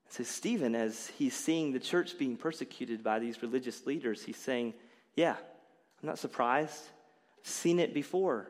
So, 0.10 0.24
Stephen, 0.24 0.76
as 0.76 1.08
he's 1.18 1.34
seeing 1.34 1.72
the 1.72 1.80
church 1.80 2.18
being 2.18 2.36
persecuted 2.38 3.04
by 3.04 3.20
these 3.20 3.42
religious 3.42 3.86
leaders, 3.86 4.24
he's 4.24 4.38
saying, 4.38 4.74
Yeah, 5.16 5.36
I'm 6.02 6.08
not 6.08 6.20
surprised. 6.20 6.82
I've 7.40 7.48
seen 7.48 7.80
it 7.80 7.94
before. 7.94 8.50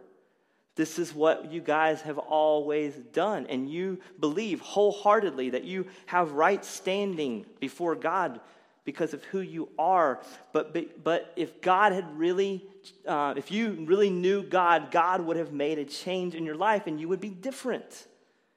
This 0.77 0.99
is 0.99 1.13
what 1.13 1.51
you 1.51 1.59
guys 1.59 2.01
have 2.03 2.19
always 2.19 2.93
done. 3.11 3.47
And 3.47 3.69
you 3.69 3.99
believe 4.19 4.61
wholeheartedly 4.61 5.49
that 5.49 5.63
you 5.63 5.87
have 6.05 6.31
right 6.31 6.63
standing 6.63 7.47
before 7.59 7.95
God 7.95 8.39
because 8.85 9.13
of 9.13 9.23
who 9.25 9.39
you 9.41 9.69
are. 9.79 10.21
But, 10.53 11.03
but 11.03 11.33
if 11.35 11.61
God 11.61 11.93
had 11.93 12.17
really, 12.17 12.63
uh, 13.07 13.33
if 13.35 13.51
you 13.51 13.85
really 13.85 14.11
knew 14.11 14.43
God, 14.43 14.91
God 14.91 15.21
would 15.21 15.35
have 15.35 15.51
made 15.51 15.79
a 15.79 15.83
change 15.83 16.35
in 16.35 16.45
your 16.45 16.55
life 16.55 16.85
and 16.85 17.01
you 17.01 17.09
would 17.09 17.19
be 17.19 17.31
different. 17.31 18.07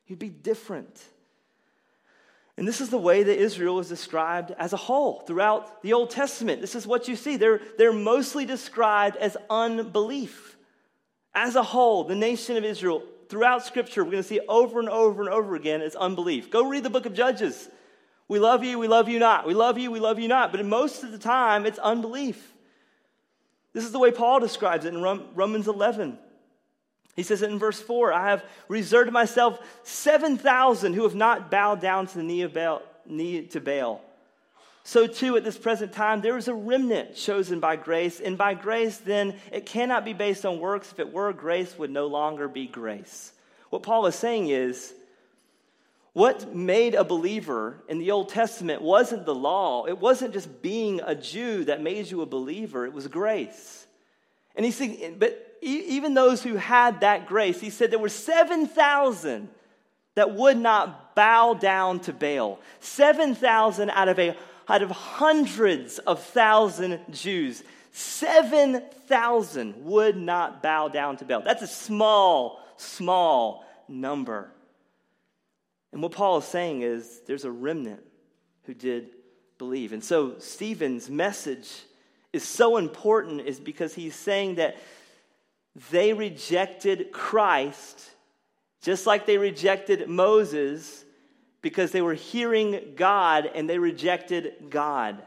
You'd 0.07 0.19
be 0.19 0.29
different. 0.29 1.03
And 2.59 2.69
this 2.69 2.83
is 2.83 2.91
the 2.91 2.99
way 2.99 3.23
that 3.23 3.41
Israel 3.41 3.79
is 3.79 3.89
described 3.89 4.51
as 4.59 4.75
a 4.75 4.77
whole 4.77 5.21
throughout 5.21 5.83
the 5.83 5.95
Old 5.95 6.11
Testament. 6.11 6.61
This 6.61 6.75
is 6.75 6.87
what 6.87 7.09
you 7.09 7.17
see. 7.17 7.39
They're, 7.39 7.63
they're 7.79 7.93
mostly 7.93 8.45
described 8.45 9.17
as 9.17 9.39
unbelief. 9.49 10.59
As 11.35 11.57
a 11.57 11.63
whole, 11.63 12.05
the 12.05 12.15
nation 12.15 12.57
of 12.57 12.65
Israel, 12.65 13.03
throughout 13.29 13.65
Scripture, 13.65 14.05
we're 14.05 14.11
going 14.11 14.23
to 14.23 14.29
see 14.29 14.41
over 14.49 14.81
and 14.81 14.89
over 14.89 15.23
and 15.23 15.31
over 15.31 15.55
again 15.55 15.81
as 15.81 15.95
unbelief. 15.95 16.51
Go 16.51 16.69
read 16.69 16.83
the 16.83 16.91
book 16.91 17.07
of 17.07 17.15
Judges. 17.15 17.69
We 18.29 18.39
love 18.39 18.65
you, 18.65 18.79
we 18.79 18.89
love 18.89 19.09
you 19.09 19.19
not. 19.19 19.47
We 19.47 19.55
love 19.55 19.79
you, 19.79 19.91
we 19.91 20.01
love 20.01 20.19
you 20.19 20.29
not. 20.29 20.53
But 20.53 20.65
most 20.65 21.03
of 21.03 21.13
the 21.13 21.19
time, 21.19 21.67
it's 21.67 21.79
unbelief. 21.79 22.53
This 23.73 23.85
is 23.85 23.93
the 23.93 23.99
way 23.99 24.11
Paul 24.11 24.41
describes 24.41 24.85
it 24.85 24.95
in 24.95 25.03
Romans 25.03 25.69
11. 25.69 26.19
He 27.17 27.23
says 27.23 27.43
it 27.43 27.51
in 27.51 27.59
verse 27.59 27.81
4 27.81 28.13
I 28.13 28.31
have 28.31 28.45
reserved 28.69 29.13
myself 29.13 29.59
7,000 29.83 30.95
who 30.95 31.03
have 31.05 31.15
not 31.15 31.51
bowed 31.51 31.81
down 31.81 32.07
to 32.09 32.19
the 32.19 32.23
knee, 32.23 32.43
of 32.43 32.53
Baal, 32.53 32.83
knee 33.07 33.47
to 33.49 33.61
Baal. 33.61 34.01
So, 34.83 35.07
too, 35.07 35.37
at 35.37 35.45
this 35.45 35.59
present 35.59 35.93
time, 35.93 36.21
there 36.21 36.39
is 36.39 36.49
a 36.49 36.55
remnant 36.55 37.15
chosen 37.15 37.61
by 37.61 37.77
grace. 37.77 38.19
And 38.19 38.39
by 38.39 38.55
grace, 38.55 38.97
then, 38.97 39.35
it 39.53 39.67
cannot 39.67 40.05
be 40.05 40.15
based 40.15 40.47
on 40.47 40.59
works. 40.59 40.91
If 40.91 40.99
it 40.99 41.13
were, 41.13 41.33
grace 41.33 41.79
would 41.79 41.91
no 41.91 42.07
longer 42.07 42.49
be 42.49 42.67
grace. 42.67 43.33
What 43.69 43.83
Paul 43.83 44.07
is 44.07 44.15
saying 44.15 44.49
is 44.49 44.93
what 46.13 46.55
made 46.55 46.95
a 46.95 47.05
believer 47.05 47.77
in 47.89 47.99
the 47.99 48.11
Old 48.11 48.31
Testament 48.31 48.83
wasn't 48.83 49.27
the 49.27 49.35
law. 49.35 49.87
It 49.87 49.99
wasn't 49.99 50.33
just 50.33 50.61
being 50.61 51.01
a 51.05 51.15
Jew 51.15 51.65
that 51.65 51.83
made 51.83 52.11
you 52.11 52.23
a 52.23 52.27
believer, 52.27 52.85
it 52.85 52.93
was 52.93 53.07
grace. 53.07 53.87
And 54.57 54.67
he 54.67 54.73
said, 54.73 55.21
but 55.21 55.59
even 55.63 56.15
those 56.15 56.43
who 56.43 56.57
had 56.57 57.01
that 57.01 57.27
grace, 57.27 57.61
he 57.61 57.71
said 57.71 57.93
there 57.93 57.99
were 57.99 58.09
7,000 58.09 59.49
that 60.17 60.35
would 60.35 60.57
not 60.57 61.15
bow 61.15 61.55
down 61.55 62.01
to 62.01 62.13
Baal. 62.13 62.59
7,000 62.81 63.91
out 63.91 64.09
of 64.09 64.19
a 64.19 64.37
out 64.71 64.83
of 64.83 64.91
hundreds 64.91 65.99
of 65.99 66.23
thousand 66.23 67.01
Jews. 67.11 67.63
7,000 67.93 69.85
would 69.85 70.17
not 70.17 70.63
bow 70.63 70.89
down 70.89 71.17
to 71.17 71.25
Baal. 71.25 71.43
That's 71.43 71.63
a 71.63 71.67
small, 71.67 72.65
small 72.77 73.65
number. 73.89 74.53
And 75.93 76.03
what 76.03 76.13
Paul 76.13 76.39
is 76.39 76.45
saying 76.45 76.83
is 76.83 77.21
there's 77.27 77.45
a 77.45 77.51
remnant 77.51 78.03
who 78.63 78.75
did 78.75 79.11
believe. 79.59 79.93
And 79.93 80.05
so 80.05 80.39
Stephen's 80.39 81.11
message 81.11 81.69
is 82.33 82.45
so 82.45 82.77
important 82.77 83.41
is 83.41 83.59
because 83.59 83.93
he's 83.93 84.15
saying 84.15 84.55
that 84.55 84.77
they 85.91 86.13
rejected 86.13 87.11
Christ 87.11 88.11
just 88.83 89.07
like 89.07 89.27
they 89.27 89.37
rejected 89.37 90.09
Moses 90.09 91.05
because 91.63 91.93
they 91.93 92.03
were 92.03 92.15
hearing 92.15 92.95
God 92.97 93.51
and 93.55 93.69
they 93.69 93.79
rejected 93.79 94.71
God. 94.71 95.23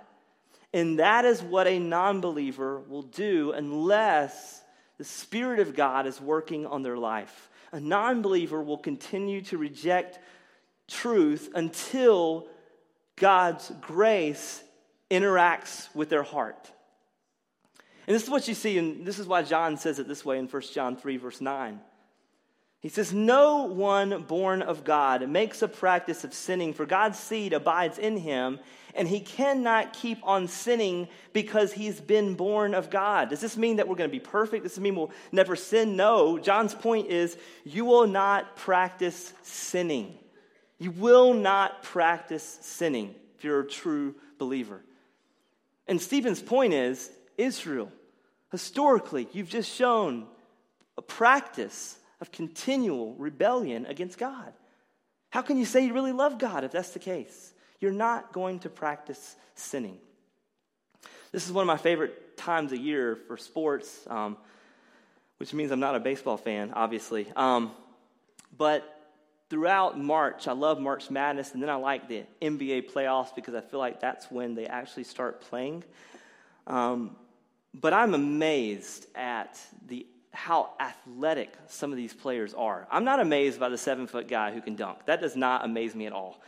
And 0.73 0.99
that 0.99 1.25
is 1.25 1.41
what 1.41 1.67
a 1.67 1.79
non 1.79 2.21
believer 2.21 2.79
will 2.79 3.03
do 3.03 3.51
unless 3.51 4.61
the 4.97 5.03
Spirit 5.03 5.59
of 5.59 5.75
God 5.75 6.07
is 6.07 6.19
working 6.19 6.65
on 6.65 6.81
their 6.81 6.97
life. 6.97 7.49
A 7.71 7.79
non 7.79 8.21
believer 8.21 8.61
will 8.61 8.77
continue 8.77 9.41
to 9.43 9.57
reject 9.57 10.19
truth 10.87 11.49
until 11.53 12.47
God's 13.15 13.71
grace 13.81 14.63
interacts 15.11 15.93
with 15.93 16.09
their 16.09 16.23
heart. 16.23 16.71
And 18.07 18.15
this 18.15 18.23
is 18.23 18.29
what 18.29 18.47
you 18.47 18.53
see, 18.53 18.77
and 18.77 19.05
this 19.05 19.19
is 19.19 19.27
why 19.27 19.43
John 19.43 19.77
says 19.77 19.99
it 19.99 20.07
this 20.07 20.25
way 20.25 20.37
in 20.37 20.47
1 20.47 20.61
John 20.73 20.97
3, 20.97 21.17
verse 21.17 21.39
9. 21.39 21.79
He 22.83 22.89
says, 22.89 23.13
No 23.13 23.63
one 23.63 24.23
born 24.23 24.61
of 24.61 24.83
God 24.83 25.27
makes 25.27 25.61
a 25.61 25.69
practice 25.69 26.25
of 26.25 26.33
sinning, 26.33 26.73
for 26.73 26.85
God's 26.85 27.17
seed 27.17 27.53
abides 27.53 27.97
in 27.97 28.17
him, 28.17 28.59
and 28.93 29.07
he 29.07 29.21
cannot 29.21 29.93
keep 29.93 30.19
on 30.23 30.49
sinning 30.49 31.07
because 31.31 31.71
he's 31.71 32.01
been 32.01 32.35
born 32.35 32.75
of 32.75 32.89
God. 32.89 33.29
Does 33.29 33.39
this 33.39 33.55
mean 33.55 33.77
that 33.77 33.87
we're 33.87 33.95
going 33.95 34.09
to 34.09 34.15
be 34.15 34.19
perfect? 34.19 34.63
Does 34.63 34.73
this 34.73 34.81
mean 34.81 34.95
we'll 34.95 35.11
never 35.31 35.55
sin? 35.55 35.95
No. 35.95 36.37
John's 36.37 36.75
point 36.75 37.07
is, 37.07 37.37
you 37.63 37.85
will 37.85 38.05
not 38.05 38.57
practice 38.57 39.33
sinning. 39.43 40.15
You 40.77 40.91
will 40.91 41.33
not 41.33 41.83
practice 41.83 42.59
sinning 42.61 43.15
if 43.37 43.45
you're 43.45 43.61
a 43.61 43.67
true 43.67 44.13
believer. 44.37 44.83
And 45.87 46.01
Stephen's 46.01 46.41
point 46.41 46.73
is 46.73 47.09
Israel, 47.37 47.91
historically, 48.51 49.29
you've 49.31 49.49
just 49.49 49.71
shown 49.71 50.27
a 50.97 51.01
practice 51.01 51.97
of 52.22 52.32
continual 52.32 53.15
rebellion 53.15 53.86
against 53.86 54.17
God. 54.17 54.53
How 55.29 55.41
can 55.41 55.58
you 55.58 55.65
say 55.65 55.86
you 55.86 55.93
really 55.93 56.12
love 56.12 56.38
God 56.38 56.63
if 56.63 56.72
that's 56.72 56.91
the 56.91 57.00
case? 57.00 57.53
You're 57.79 57.91
not 57.91 58.34
going 58.34 58.60
to 58.60 58.70
practice 58.70 59.36
sinning. 59.55 59.98
This 61.32 61.46
is 61.48 61.51
one 61.51 61.63
of 61.63 61.67
my 61.67 61.77
favorite 61.77 62.38
times 62.38 62.72
a 62.72 62.77
year 62.77 63.17
for 63.27 63.38
sports, 63.38 64.05
um, 64.08 64.38
which 65.38 65.53
means 65.53 65.72
I'm 65.72 65.79
not 65.79 65.96
a 65.96 66.00
baseball 66.00 66.38
fan, 66.38 66.72
obviously. 66.74 67.27
Um, 67.36 67.72
but 68.55 68.88
throughout 69.50 70.00
March, 70.00 70.48
I 70.48 70.51
love 70.51 70.79
March 70.79 71.10
Madness, 71.10 71.53
and 71.53 71.62
then 71.62 71.70
I 71.70 71.75
like 71.75 72.08
the 72.08 72.24
NBA 72.41 72.91
playoffs 72.91 73.34
because 73.36 73.55
I 73.55 73.62
feel 73.62 73.79
like 73.79 74.00
that's 74.00 74.29
when 74.29 74.55
they 74.55 74.67
actually 74.67 75.03
start 75.03 75.41
playing. 75.41 75.84
Um, 76.67 77.15
but 77.74 77.93
I'm 77.93 78.13
amazed 78.13 79.08
at 79.15 79.60
the 79.88 80.05
how 80.33 80.71
athletic 80.79 81.53
some 81.67 81.91
of 81.91 81.97
these 81.97 82.13
players 82.13 82.53
are. 82.53 82.87
I'm 82.91 83.05
not 83.05 83.19
amazed 83.19 83.59
by 83.59 83.69
the 83.69 83.77
seven 83.77 84.07
foot 84.07 84.27
guy 84.27 84.51
who 84.51 84.61
can 84.61 84.75
dunk. 84.75 85.05
That 85.05 85.21
does 85.21 85.35
not 85.35 85.63
amaze 85.63 85.95
me 85.95 86.07
at 86.07 86.13
all. 86.13 86.41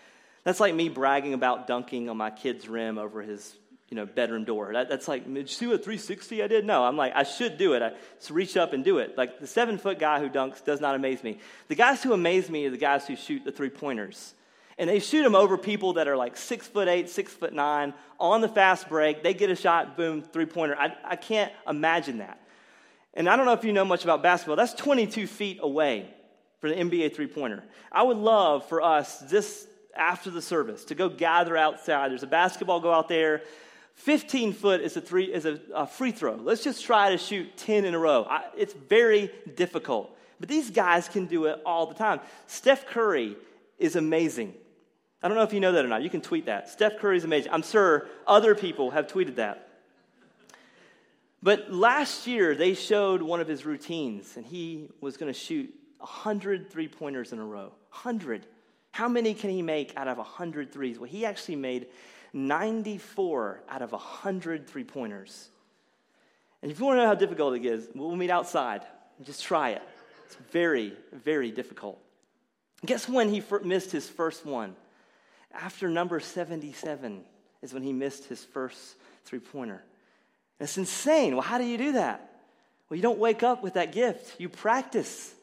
That's 0.43 0.59
like 0.59 0.75
me 0.75 0.89
bragging 0.89 1.33
about 1.33 1.67
dunking 1.67 2.09
on 2.09 2.17
my 2.17 2.29
kid's 2.29 2.67
rim 2.67 2.97
over 2.97 3.21
his 3.21 3.55
you 3.89 3.95
know, 3.95 4.05
bedroom 4.05 4.43
door. 4.43 4.73
That, 4.73 4.89
that's 4.89 5.07
like, 5.07 5.31
did 5.31 5.41
you 5.41 5.47
see 5.47 5.67
what 5.67 5.83
360 5.83 6.41
I 6.41 6.47
did? 6.47 6.65
No, 6.65 6.83
I'm 6.83 6.97
like, 6.97 7.13
I 7.15 7.23
should 7.23 7.57
do 7.57 7.73
it. 7.73 7.83
I 7.83 7.91
just 8.17 8.31
reach 8.31 8.57
up 8.57 8.73
and 8.73 8.83
do 8.83 8.97
it. 8.97 9.17
Like 9.17 9.39
the 9.39 9.47
seven 9.47 9.77
foot 9.77 9.99
guy 9.99 10.19
who 10.19 10.29
dunks 10.29 10.63
does 10.63 10.81
not 10.81 10.95
amaze 10.95 11.23
me. 11.23 11.39
The 11.67 11.75
guys 11.75 12.01
who 12.01 12.11
amaze 12.13 12.49
me 12.49 12.65
are 12.65 12.71
the 12.71 12.77
guys 12.77 13.05
who 13.07 13.15
shoot 13.15 13.45
the 13.45 13.51
three 13.51 13.69
pointers. 13.69 14.33
And 14.77 14.89
they 14.89 14.99
shoot 14.99 15.23
them 15.23 15.35
over 15.35 15.57
people 15.57 15.93
that 15.93 16.07
are 16.07 16.17
like 16.17 16.35
six 16.35 16.67
foot 16.67 16.87
eight, 16.87 17.09
six 17.09 17.31
foot 17.31 17.53
nine, 17.53 17.93
on 18.19 18.41
the 18.41 18.49
fast 18.49 18.89
break. 18.89 19.23
They 19.23 19.33
get 19.33 19.49
a 19.49 19.55
shot, 19.55 19.95
boom, 19.95 20.21
three 20.21 20.45
pointer. 20.45 20.75
I, 20.77 20.95
I 21.03 21.15
can't 21.15 21.53
imagine 21.67 22.17
that. 22.17 22.39
And 23.15 23.29
I 23.29 23.35
don't 23.35 23.45
know 23.45 23.53
if 23.53 23.63
you 23.63 23.73
know 23.73 23.85
much 23.85 24.03
about 24.03 24.21
basketball. 24.21 24.55
That's 24.55 24.73
22 24.73 25.27
feet 25.27 25.59
away 25.61 26.09
for 26.59 26.69
the 26.69 26.75
NBA 26.75 27.15
three 27.15 27.27
pointer. 27.27 27.63
I 27.91 28.03
would 28.03 28.17
love 28.17 28.67
for 28.67 28.81
us 28.81 29.19
this 29.19 29.67
after 29.95 30.29
the 30.29 30.41
service 30.41 30.85
to 30.85 30.95
go 30.95 31.07
gather 31.07 31.55
outside. 31.55 32.11
There's 32.11 32.23
a 32.23 32.27
basketball 32.27 32.81
go 32.81 32.91
out 32.91 33.07
there 33.07 33.43
15 33.95 34.53
foot 34.53 34.81
is 34.81 34.97
a, 34.97 35.01
three, 35.01 35.33
is 35.33 35.45
a, 35.45 35.59
a 35.73 35.87
free 35.87 36.11
throw. 36.11 36.35
Let's 36.35 36.63
just 36.63 36.83
try 36.83 37.11
to 37.11 37.17
shoot 37.17 37.57
10 37.57 37.85
in 37.85 37.93
a 37.93 37.99
row. 37.99 38.27
I, 38.29 38.43
it's 38.55 38.73
very 38.73 39.31
difficult. 39.55 40.15
But 40.39 40.49
these 40.49 40.69
guys 40.69 41.07
can 41.07 41.25
do 41.25 41.45
it 41.45 41.61
all 41.65 41.87
the 41.87 41.95
time. 41.95 42.19
Steph 42.45 42.85
Curry 42.87 43.37
is 43.79 43.95
amazing. 43.95 44.53
I 45.23 45.27
don't 45.27 45.37
know 45.37 45.43
if 45.43 45.53
you 45.53 45.61
know 45.61 45.71
that 45.71 45.83
or 45.83 45.87
not. 45.87 46.03
You 46.03 46.09
can 46.09 46.21
tweet 46.21 46.45
that. 46.47 46.69
Steph 46.69 46.99
Curry 46.99 47.17
is 47.17 47.23
amazing. 47.23 47.51
I'm 47.53 47.63
sure 47.63 48.07
other 48.27 48.53
people 48.53 48.91
have 48.91 49.07
tweeted 49.07 49.35
that. 49.35 49.69
But 51.43 51.71
last 51.71 52.27
year, 52.27 52.55
they 52.55 52.73
showed 52.73 53.21
one 53.21 53.39
of 53.39 53.47
his 53.47 53.65
routines, 53.65 54.35
and 54.37 54.45
he 54.45 54.89
was 55.01 55.17
going 55.17 55.31
to 55.31 55.37
shoot 55.37 55.73
100 55.99 56.71
three 56.71 56.87
pointers 56.87 57.33
in 57.33 57.39
a 57.39 57.45
row. 57.45 57.71
100. 57.89 58.45
How 58.91 59.07
many 59.07 59.33
can 59.33 59.49
he 59.49 59.61
make 59.61 59.93
out 59.97 60.07
of 60.07 60.17
100 60.17 60.71
threes? 60.71 60.97
Well, 60.97 61.09
he 61.09 61.25
actually 61.25 61.57
made 61.57 61.87
94 62.33 63.63
out 63.69 63.81
of 63.81 63.91
100 63.91 64.67
three 64.67 64.83
pointers. 64.83 65.49
And 66.61 66.71
if 66.71 66.79
you 66.79 66.85
want 66.85 66.97
to 66.97 67.01
know 67.01 67.07
how 67.07 67.15
difficult 67.15 67.55
it 67.55 67.65
is, 67.65 67.87
we'll 67.93 68.15
meet 68.15 68.29
outside 68.29 68.81
just 69.23 69.43
try 69.43 69.69
it. 69.71 69.81
It's 70.25 70.35
very, 70.51 70.93
very 71.13 71.51
difficult. 71.51 71.99
Guess 72.85 73.07
when 73.07 73.29
he 73.29 73.41
missed 73.63 73.91
his 73.91 74.09
first 74.09 74.45
one? 74.45 74.75
After 75.53 75.89
number 75.89 76.19
77 76.19 77.23
is 77.61 77.73
when 77.73 77.83
he 77.83 77.93
missed 77.93 78.25
his 78.25 78.43
first 78.43 78.95
three 79.23 79.39
pointer. 79.39 79.83
It's 80.59 80.77
insane. 80.77 81.33
Well, 81.33 81.43
how 81.43 81.57
do 81.57 81.65
you 81.65 81.77
do 81.77 81.91
that? 81.93 82.29
Well, 82.89 82.95
you 82.95 83.03
don't 83.03 83.19
wake 83.19 83.43
up 83.43 83.63
with 83.63 83.73
that 83.73 83.91
gift, 83.91 84.39
you 84.39 84.47
practice. 84.49 85.33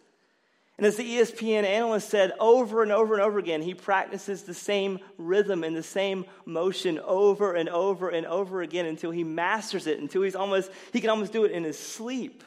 And 0.78 0.87
as 0.87 0.97
the 0.97 1.04
ESPN 1.04 1.64
analyst 1.64 2.09
said 2.09 2.33
over 2.40 2.83
and 2.83 2.90
over 2.90 3.14
and 3.14 3.23
over 3.23 3.38
again, 3.38 3.62
he 3.62 3.75
practices 3.75 4.42
the 4.42 4.54
same 4.54 5.00
rhythm 5.19 5.64
and 5.64 5.76
the 5.76 5.83
same 5.83 6.25
motion 6.47 6.99
over 6.99 7.54
and 7.54 7.69
over 7.69 8.09
and 8.09 8.26
over 8.26 8.62
again 8.62 8.87
until 8.87 9.11
he 9.11 9.23
masters 9.23 9.87
it, 9.87 10.00
until 10.00 10.23
he's 10.23 10.35
almost, 10.35 10.71
he 10.92 11.00
can 11.00 11.11
almost 11.11 11.33
do 11.33 11.45
it 11.45 11.52
in 11.52 11.64
his 11.64 11.78
sleep. 11.78 12.42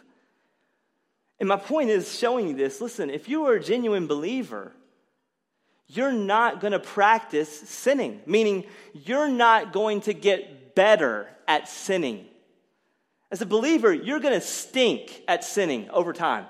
And 1.39 1.47
my 1.47 1.57
point 1.57 1.89
is 1.89 2.17
showing 2.17 2.47
you 2.47 2.55
this 2.55 2.81
listen, 2.81 3.09
if 3.09 3.29
you 3.29 3.45
are 3.45 3.53
a 3.53 3.63
genuine 3.63 4.07
believer, 4.07 4.71
you're 5.87 6.11
not 6.11 6.61
going 6.61 6.73
to 6.73 6.79
practice 6.79 7.49
sinning, 7.49 8.21
meaning 8.25 8.65
you're 8.93 9.29
not 9.29 9.71
going 9.71 10.01
to 10.01 10.13
get 10.13 10.73
better 10.73 11.29
at 11.47 11.69
sinning. 11.69 12.25
As 13.35 13.41
a 13.41 13.45
believer, 13.45 13.91
you're 13.91 14.21
going 14.21 14.33
to 14.33 14.39
stink 14.39 15.21
at 15.27 15.43
sinning 15.43 15.89
over 15.89 16.13
time. 16.13 16.45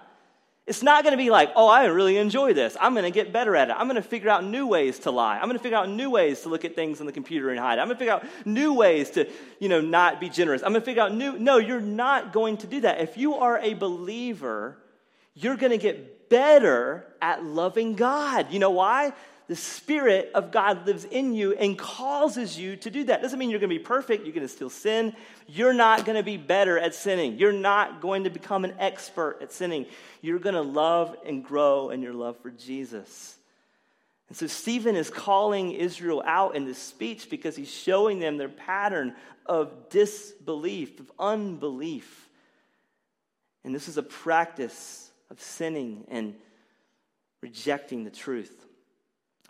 It's 0.67 0.83
not 0.83 1.03
going 1.03 1.13
to 1.13 1.17
be 1.17 1.31
like, 1.31 1.49
oh, 1.55 1.67
I 1.67 1.85
really 1.85 2.17
enjoy 2.17 2.53
this. 2.53 2.77
I'm 2.79 2.93
going 2.93 3.05
to 3.05 3.09
get 3.09 3.33
better 3.33 3.55
at 3.55 3.71
it. 3.71 3.75
I'm 3.75 3.87
going 3.87 3.95
to 3.95 4.07
figure 4.07 4.29
out 4.29 4.45
new 4.45 4.67
ways 4.67 4.99
to 4.99 5.09
lie. 5.09 5.39
I'm 5.39 5.45
going 5.45 5.57
to 5.57 5.63
figure 5.63 5.79
out 5.79 5.89
new 5.89 6.11
ways 6.11 6.41
to 6.41 6.49
look 6.49 6.63
at 6.63 6.75
things 6.75 6.99
on 6.99 7.07
the 7.07 7.11
computer 7.11 7.49
and 7.49 7.59
hide. 7.59 7.79
I'm 7.79 7.87
going 7.87 7.95
to 7.95 7.99
figure 7.99 8.13
out 8.13 8.27
new 8.45 8.71
ways 8.71 9.09
to, 9.11 9.27
you 9.59 9.67
know, 9.67 9.81
not 9.81 10.19
be 10.19 10.29
generous. 10.29 10.61
I'm 10.61 10.73
going 10.73 10.81
to 10.83 10.85
figure 10.85 11.01
out 11.01 11.11
new. 11.11 11.39
No, 11.39 11.57
you're 11.57 11.81
not 11.81 12.31
going 12.31 12.57
to 12.57 12.67
do 12.67 12.81
that. 12.81 13.01
If 13.01 13.17
you 13.17 13.33
are 13.33 13.57
a 13.57 13.73
believer, 13.73 14.77
you're 15.33 15.57
going 15.57 15.71
to 15.71 15.79
get 15.79 16.29
better 16.29 17.11
at 17.19 17.43
loving 17.43 17.95
God. 17.95 18.51
You 18.51 18.59
know 18.59 18.69
why? 18.69 19.13
The 19.47 19.55
Spirit 19.55 20.31
of 20.33 20.51
God 20.51 20.87
lives 20.87 21.05
in 21.05 21.33
you 21.33 21.53
and 21.53 21.77
causes 21.77 22.57
you 22.57 22.75
to 22.77 22.89
do 22.89 23.03
that. 23.05 23.21
Doesn't 23.21 23.37
mean 23.37 23.49
you're 23.49 23.59
going 23.59 23.69
to 23.69 23.77
be 23.77 23.83
perfect. 23.83 24.25
You're 24.25 24.33
going 24.33 24.47
to 24.47 24.51
still 24.51 24.71
sin. 24.71 25.13
You're 25.47 25.73
not 25.73 26.05
going 26.05 26.17
to 26.17 26.23
be 26.23 26.37
better 26.37 26.79
at 26.79 26.95
sinning. 26.95 27.37
You're 27.37 27.51
not 27.51 28.01
going 28.01 28.23
to 28.23 28.31
become 28.31 28.65
an 28.65 28.73
expert 28.79 29.37
at 29.41 29.51
sinning. 29.51 29.85
You're 30.21 30.39
going 30.39 30.55
to 30.55 30.61
love 30.61 31.15
and 31.25 31.43
grow 31.43 31.89
in 31.89 32.01
your 32.01 32.13
love 32.13 32.37
for 32.39 32.49
Jesus. 32.49 33.35
And 34.29 34.37
so 34.37 34.47
Stephen 34.47 34.95
is 34.95 35.11
calling 35.11 35.73
Israel 35.73 36.23
out 36.25 36.55
in 36.55 36.65
this 36.65 36.79
speech 36.79 37.29
because 37.29 37.55
he's 37.55 37.71
showing 37.71 38.19
them 38.19 38.37
their 38.37 38.49
pattern 38.49 39.13
of 39.45 39.89
disbelief, 39.89 40.99
of 40.99 41.11
unbelief. 41.19 42.27
And 43.63 43.75
this 43.75 43.87
is 43.87 43.97
a 43.97 44.03
practice 44.03 45.11
of 45.29 45.39
sinning 45.39 46.05
and 46.07 46.33
rejecting 47.41 48.03
the 48.03 48.09
truth. 48.09 48.64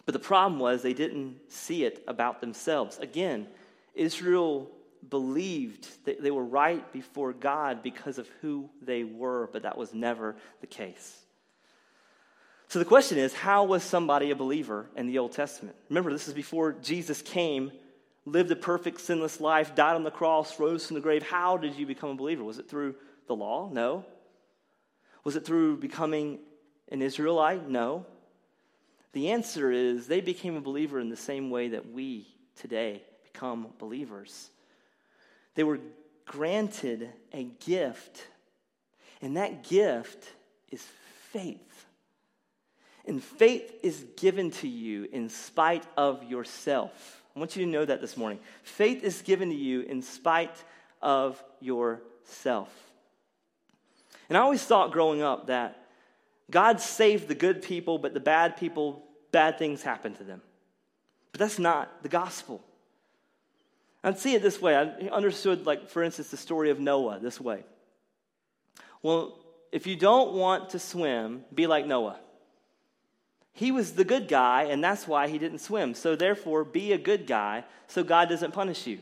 But 0.05 0.13
the 0.13 0.19
problem 0.19 0.59
was 0.59 0.81
they 0.81 0.93
didn't 0.93 1.37
see 1.51 1.83
it 1.83 2.03
about 2.07 2.41
themselves. 2.41 2.97
Again, 2.99 3.47
Israel 3.93 4.69
believed 5.09 5.87
that 6.05 6.21
they 6.21 6.31
were 6.31 6.43
right 6.43 6.91
before 6.91 7.33
God 7.33 7.81
because 7.83 8.17
of 8.17 8.27
who 8.41 8.69
they 8.81 9.03
were, 9.03 9.49
but 9.51 9.63
that 9.63 9.77
was 9.77 9.93
never 9.93 10.35
the 10.61 10.67
case. 10.67 11.25
So 12.67 12.79
the 12.79 12.85
question 12.85 13.17
is 13.17 13.33
how 13.33 13.63
was 13.63 13.83
somebody 13.83 14.31
a 14.31 14.35
believer 14.35 14.87
in 14.95 15.07
the 15.07 15.19
Old 15.19 15.31
Testament? 15.31 15.75
Remember, 15.89 16.11
this 16.11 16.27
is 16.27 16.33
before 16.33 16.73
Jesus 16.73 17.21
came, 17.21 17.71
lived 18.25 18.51
a 18.51 18.55
perfect, 18.55 19.01
sinless 19.01 19.39
life, 19.39 19.75
died 19.75 19.95
on 19.95 20.03
the 20.03 20.11
cross, 20.11 20.59
rose 20.59 20.85
from 20.85 20.95
the 20.95 21.01
grave. 21.01 21.23
How 21.23 21.57
did 21.57 21.75
you 21.75 21.85
become 21.85 22.09
a 22.09 22.15
believer? 22.15 22.43
Was 22.43 22.59
it 22.59 22.69
through 22.69 22.95
the 23.27 23.35
law? 23.35 23.69
No. 23.71 24.05
Was 25.23 25.35
it 25.35 25.45
through 25.45 25.77
becoming 25.77 26.39
an 26.91 27.01
Israelite? 27.01 27.69
No. 27.69 28.05
The 29.15 29.29
answer 29.29 29.71
is 29.71 30.07
they 30.07 30.19
became 30.19 30.57
a 30.57 30.61
believer 30.61 30.99
in 30.99 31.07
the 31.07 31.15
same 31.15 31.49
way 31.49 31.69
that 31.69 31.89
we 31.89 32.27
today 32.57 33.01
become 33.23 33.67
believers. 33.79 34.49
They 35.55 35.63
were 35.63 35.79
granted 36.25 37.09
a 37.31 37.45
gift, 37.65 38.27
and 39.21 39.37
that 39.37 39.63
gift 39.63 40.27
is 40.69 40.85
faith. 41.31 41.85
And 43.05 43.23
faith 43.23 43.79
is 43.81 44.05
given 44.17 44.51
to 44.51 44.67
you 44.67 45.07
in 45.13 45.29
spite 45.29 45.85
of 45.95 46.21
yourself. 46.25 47.23
I 47.37 47.39
want 47.39 47.55
you 47.55 47.63
to 47.63 47.71
know 47.71 47.85
that 47.85 48.01
this 48.01 48.17
morning. 48.17 48.39
Faith 48.63 49.01
is 49.01 49.21
given 49.21 49.49
to 49.49 49.55
you 49.55 49.79
in 49.83 50.01
spite 50.01 50.61
of 51.01 51.41
yourself. 51.61 52.69
And 54.27 54.37
I 54.37 54.41
always 54.41 54.65
thought 54.65 54.91
growing 54.91 55.21
up 55.21 55.47
that 55.47 55.84
God 56.51 56.79
saved 56.79 57.27
the 57.27 57.35
good 57.35 57.61
people, 57.61 57.97
but 57.97 58.13
the 58.13 58.19
bad 58.19 58.57
people 58.57 59.03
bad 59.31 59.59
things 59.59 59.83
happen 59.83 60.13
to 60.15 60.23
them. 60.23 60.41
But 61.31 61.39
that's 61.39 61.59
not 61.59 62.03
the 62.03 62.09
gospel. 62.09 62.63
I'd 64.01 64.17
see 64.17 64.33
it 64.35 64.41
this 64.41 64.61
way. 64.61 64.75
I 64.75 65.07
understood, 65.09 65.65
like, 65.65 65.89
for 65.89 66.03
instance, 66.03 66.29
the 66.29 66.37
story 66.37 66.69
of 66.69 66.79
Noah 66.79 67.19
this 67.19 67.41
way. 67.41 67.63
Well, 69.01 69.37
if 69.71 69.87
you 69.87 69.97
don't 69.97 70.33
want 70.33 70.69
to 70.69 70.79
swim, 70.79 71.43
be 71.53 71.67
like 71.67 71.85
Noah. 71.85 72.19
He 73.51 73.71
was 73.71 73.93
the 73.93 74.05
good 74.05 74.27
guy, 74.27 74.63
and 74.63 74.83
that's 74.83 75.07
why 75.07 75.27
he 75.27 75.37
didn't 75.37 75.59
swim. 75.59 75.95
So, 75.95 76.15
therefore, 76.15 76.63
be 76.63 76.93
a 76.93 76.97
good 76.97 77.27
guy 77.27 77.65
so 77.87 78.03
God 78.03 78.29
doesn't 78.29 78.53
punish 78.53 78.87
you. 78.87 78.99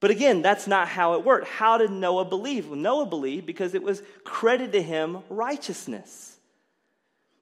But 0.00 0.10
again, 0.10 0.42
that's 0.42 0.66
not 0.66 0.88
how 0.88 1.14
it 1.14 1.24
worked. 1.24 1.46
How 1.46 1.78
did 1.78 1.90
Noah 1.90 2.26
believe? 2.26 2.68
Well, 2.68 2.78
Noah 2.78 3.06
believed 3.06 3.46
because 3.46 3.74
it 3.74 3.82
was 3.82 4.02
credited 4.24 4.72
to 4.72 4.82
him 4.82 5.18
righteousness. 5.30 6.36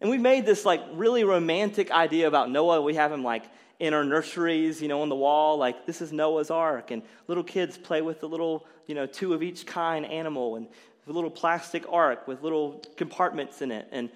And 0.00 0.10
we 0.10 0.18
made 0.18 0.46
this 0.46 0.64
like 0.64 0.82
really 0.92 1.24
romantic 1.24 1.90
idea 1.90 2.28
about 2.28 2.50
Noah. 2.50 2.82
We 2.82 2.94
have 2.94 3.10
him 3.10 3.24
like 3.24 3.44
in 3.80 3.92
our 3.92 4.04
nurseries, 4.04 4.80
you 4.80 4.88
know, 4.88 5.02
on 5.02 5.08
the 5.08 5.16
wall, 5.16 5.58
like 5.58 5.86
this 5.86 6.00
is 6.00 6.12
Noah's 6.12 6.50
Ark. 6.50 6.90
And 6.90 7.02
little 7.26 7.42
kids 7.42 7.76
play 7.76 8.02
with 8.02 8.20
the 8.20 8.28
little, 8.28 8.66
you 8.86 8.94
know, 8.94 9.06
two 9.06 9.34
of 9.34 9.42
each 9.42 9.66
kind 9.66 10.06
animal 10.06 10.56
and 10.56 10.68
a 11.08 11.12
little 11.12 11.30
plastic 11.30 11.84
ark 11.90 12.26
with 12.26 12.42
little 12.42 12.82
compartments 12.96 13.62
in 13.62 13.70
it. 13.70 13.88
And 13.92 14.10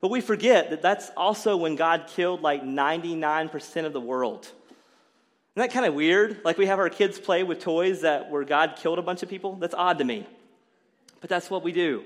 But 0.00 0.10
we 0.10 0.20
forget 0.20 0.70
that 0.70 0.82
that's 0.82 1.10
also 1.16 1.56
when 1.56 1.76
God 1.76 2.06
killed 2.08 2.42
like 2.42 2.62
99% 2.62 3.84
of 3.84 3.92
the 3.92 4.00
world. 4.00 4.50
Isn't 5.54 5.68
that 5.68 5.72
kind 5.74 5.84
of 5.84 5.94
weird? 5.94 6.40
Like 6.44 6.56
we 6.56 6.66
have 6.66 6.78
our 6.78 6.88
kids 6.88 7.18
play 7.18 7.42
with 7.42 7.60
toys 7.60 8.00
that 8.00 8.30
where 8.30 8.44
God 8.44 8.76
killed 8.76 8.98
a 8.98 9.02
bunch 9.02 9.22
of 9.22 9.28
people? 9.28 9.56
That's 9.56 9.74
odd 9.74 9.98
to 9.98 10.04
me. 10.04 10.26
But 11.20 11.28
that's 11.28 11.50
what 11.50 11.62
we 11.62 11.72
do. 11.72 12.04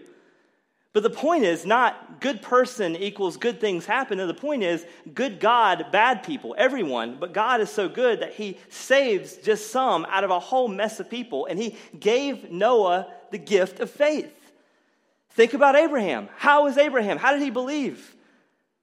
But 0.93 1.03
the 1.03 1.11
point 1.11 1.45
is 1.45 1.65
not 1.65 2.21
good 2.21 2.43
person 2.43 2.97
equals 2.97 3.37
good 3.37 3.61
things 3.61 3.87
happen. 3.87 4.19
And 4.19 4.29
the 4.29 4.35
point 4.35 4.65
is 4.65 4.85
good 5.15 5.39
God, 5.39 5.87
bad 5.93 6.25
people, 6.25 6.57
everyone. 6.59 7.19
But 7.21 7.35
God 7.35 7.61
is 7.61 7.71
so 7.71 7.89
good 7.89 8.21
that 8.21 8.35
he 8.35 8.59
saves 8.69 9.37
just 9.37 9.71
some 9.71 10.07
out 10.07 10.25
of 10.25 10.31
a 10.31 10.41
whole 10.41 10.67
mess 10.67 10.99
of 10.99 11.09
people. 11.09 11.47
And 11.47 11.59
he 11.59 11.77
gave 12.01 12.51
Noah 12.51 13.13
the 13.31 13.39
gift 13.39 13.79
of 13.79 13.91
faith. 13.91 14.33
Think 15.31 15.53
about 15.53 15.77
Abraham. 15.77 16.31
How 16.37 16.67
is 16.67 16.79
Abraham? 16.79 17.19
How 17.19 17.33
did 17.33 17.43
he 17.43 17.51
believe? 17.51 18.17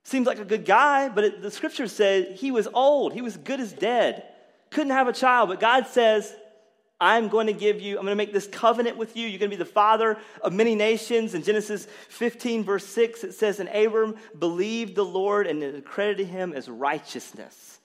Seems 0.04 0.28
like 0.28 0.40
a 0.40 0.46
good 0.46 0.66
guy, 0.66 1.10
but 1.10 1.24
it, 1.24 1.42
the 1.42 1.50
scripture 1.50 1.88
said 1.88 2.34
he 2.36 2.52
was 2.52 2.68
old. 2.74 3.14
He 3.14 3.22
was 3.22 3.36
good 3.38 3.60
as 3.60 3.74
dead. 3.74 4.24
Couldn't 4.74 4.92
have 4.92 5.08
a 5.08 5.14
child, 5.14 5.50
but 5.50 5.60
God 5.60 5.88
says, 5.88 6.36
I'm 7.00 7.28
going 7.28 7.48
to 7.48 7.54
give 7.54 7.80
you, 7.82 7.98
I'm 7.98 8.06
going 8.06 8.12
to 8.12 8.16
make 8.16 8.34
this 8.34 8.48
covenant 8.48 8.98
with 8.98 9.16
you. 9.16 9.28
You're 9.28 9.40
going 9.40 9.52
to 9.52 9.58
be 9.58 9.64
the 9.64 9.70
father 9.70 10.18
of 10.42 10.54
many 10.54 10.74
nations. 10.74 11.34
In 11.34 11.44
Genesis 11.44 11.86
15, 12.10 12.64
verse 12.64 12.86
6, 12.86 13.24
it 13.24 13.34
says, 13.34 13.60
And 13.60 13.70
Abram 13.70 14.16
believed 14.38 14.96
the 14.96 15.06
Lord 15.06 15.46
and 15.46 15.62
it 15.62 15.86
credited 15.86 16.28
him 16.28 16.54
as 16.54 16.70
righteousness. 16.70 17.80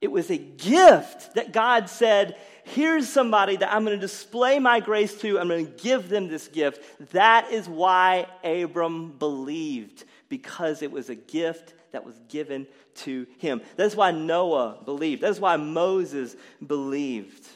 It 0.00 0.12
was 0.12 0.30
a 0.30 0.36
gift 0.36 1.34
that 1.34 1.52
God 1.52 1.88
said, 1.88 2.36
Here's 2.64 3.08
somebody 3.08 3.56
that 3.56 3.72
I'm 3.72 3.84
going 3.84 3.98
to 3.98 4.00
display 4.00 4.60
my 4.60 4.78
grace 4.78 5.18
to. 5.22 5.40
I'm 5.40 5.48
going 5.48 5.66
to 5.66 5.82
give 5.82 6.08
them 6.08 6.28
this 6.28 6.46
gift. 6.48 7.12
That 7.12 7.50
is 7.50 7.68
why 7.68 8.26
Abram 8.44 9.12
believed, 9.18 10.04
because 10.28 10.82
it 10.82 10.92
was 10.92 11.08
a 11.08 11.16
gift 11.16 11.74
that 11.92 12.04
was 12.04 12.18
given 12.28 12.66
to 12.96 13.26
him. 13.38 13.60
That's 13.76 13.94
why 13.94 14.10
Noah 14.10 14.78
believed. 14.84 15.22
That's 15.22 15.40
why 15.40 15.56
Moses 15.56 16.36
believed. 16.64 17.46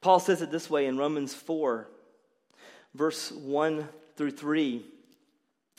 Paul 0.00 0.20
says 0.20 0.42
it 0.42 0.50
this 0.50 0.68
way 0.68 0.86
in 0.86 0.98
Romans 0.98 1.34
4, 1.34 1.88
verse 2.94 3.30
1 3.30 3.88
through 4.16 4.32
3. 4.32 4.84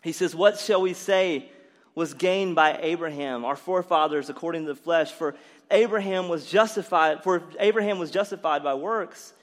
He 0.01 0.11
says, 0.11 0.35
What 0.35 0.57
shall 0.59 0.81
we 0.81 0.93
say 0.93 1.49
was 1.95 2.13
gained 2.13 2.55
by 2.55 2.79
Abraham, 2.81 3.45
our 3.45 3.55
forefathers 3.55 4.29
according 4.29 4.65
to 4.65 4.73
the 4.73 4.79
flesh? 4.79 5.11
For 5.11 5.35
Abraham 5.69 6.29
was 6.29 6.49
justified, 6.49 7.23
for 7.23 7.43
Abraham 7.59 7.99
was 7.99 8.11
justified 8.11 8.63
by 8.63 8.73
works, 8.75 9.33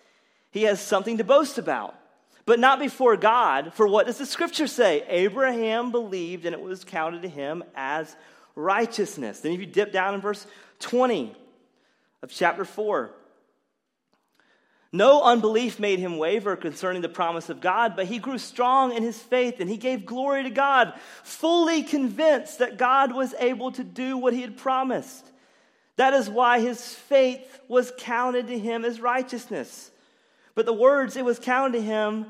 he 0.50 0.62
has 0.62 0.80
something 0.80 1.18
to 1.18 1.24
boast 1.24 1.58
about 1.58 1.94
but 2.46 2.58
not 2.58 2.78
before 2.78 3.16
God. 3.16 3.72
For 3.74 3.86
what 3.86 4.06
does 4.06 4.18
the 4.18 4.26
scripture 4.26 4.66
say? 4.66 5.04
Abraham 5.08 5.90
believed 5.90 6.46
and 6.46 6.54
it 6.54 6.60
was 6.60 6.84
counted 6.84 7.22
to 7.22 7.28
him 7.28 7.62
as 7.74 8.14
righteousness. 8.54 9.40
Then, 9.40 9.52
if 9.52 9.60
you 9.60 9.66
dip 9.66 9.92
down 9.92 10.14
in 10.14 10.20
verse 10.20 10.46
20 10.80 11.34
of 12.22 12.30
chapter 12.30 12.64
4, 12.64 13.10
no 14.92 15.22
unbelief 15.22 15.78
made 15.78 16.00
him 16.00 16.18
waver 16.18 16.56
concerning 16.56 17.00
the 17.00 17.08
promise 17.08 17.48
of 17.48 17.60
God, 17.60 17.94
but 17.94 18.06
he 18.06 18.18
grew 18.18 18.38
strong 18.38 18.92
in 18.92 19.04
his 19.04 19.18
faith 19.18 19.60
and 19.60 19.70
he 19.70 19.76
gave 19.76 20.04
glory 20.04 20.42
to 20.42 20.50
God, 20.50 20.94
fully 21.22 21.84
convinced 21.84 22.58
that 22.58 22.76
God 22.76 23.14
was 23.14 23.32
able 23.38 23.70
to 23.72 23.84
do 23.84 24.16
what 24.16 24.32
he 24.32 24.40
had 24.42 24.56
promised. 24.56 25.24
That 25.94 26.12
is 26.12 26.28
why 26.28 26.60
his 26.60 26.92
faith 26.92 27.60
was 27.68 27.92
counted 27.98 28.48
to 28.48 28.58
him 28.58 28.84
as 28.84 29.00
righteousness. 29.00 29.92
But 30.60 30.66
the 30.66 30.74
words 30.74 31.16
it 31.16 31.24
was 31.24 31.38
counted 31.38 31.78
to 31.78 31.82
him 31.82 32.26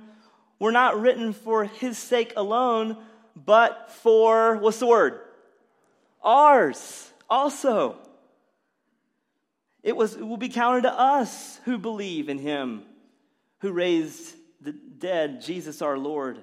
were 0.61 0.71
not 0.71 1.01
written 1.01 1.33
for 1.33 1.65
his 1.65 1.99
sake 1.99 2.33
alone, 2.37 2.97
but 3.35 3.91
for, 3.91 4.57
what's 4.59 4.79
the 4.79 4.87
word? 4.87 5.19
Ours 6.23 7.11
also. 7.29 7.99
It, 9.83 9.97
was, 9.97 10.15
it 10.15 10.23
will 10.23 10.37
be 10.37 10.49
counted 10.49 10.83
to 10.83 10.93
us 10.93 11.59
who 11.65 11.77
believe 11.77 12.29
in 12.29 12.39
him, 12.39 12.85
who 13.63 13.73
raised 13.73 14.37
the 14.61 14.75
dead, 14.75 15.43
Jesus 15.43 15.83
our 15.83 15.99
Lord, 15.99 16.41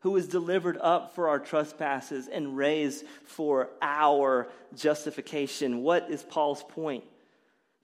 who 0.00 0.10
was 0.10 0.26
delivered 0.26 0.76
up 0.80 1.14
for 1.14 1.28
our 1.28 1.38
trespasses 1.38 2.26
and 2.26 2.56
raised 2.56 3.04
for 3.26 3.70
our 3.80 4.48
justification. 4.74 5.82
What 5.84 6.10
is 6.10 6.24
Paul's 6.24 6.64
point? 6.64 7.04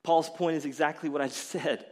Paul's 0.03 0.29
point 0.29 0.57
is 0.57 0.65
exactly 0.65 1.09
what 1.09 1.23
I 1.23 1.29
just 1.29 1.51
said. 1.51 1.87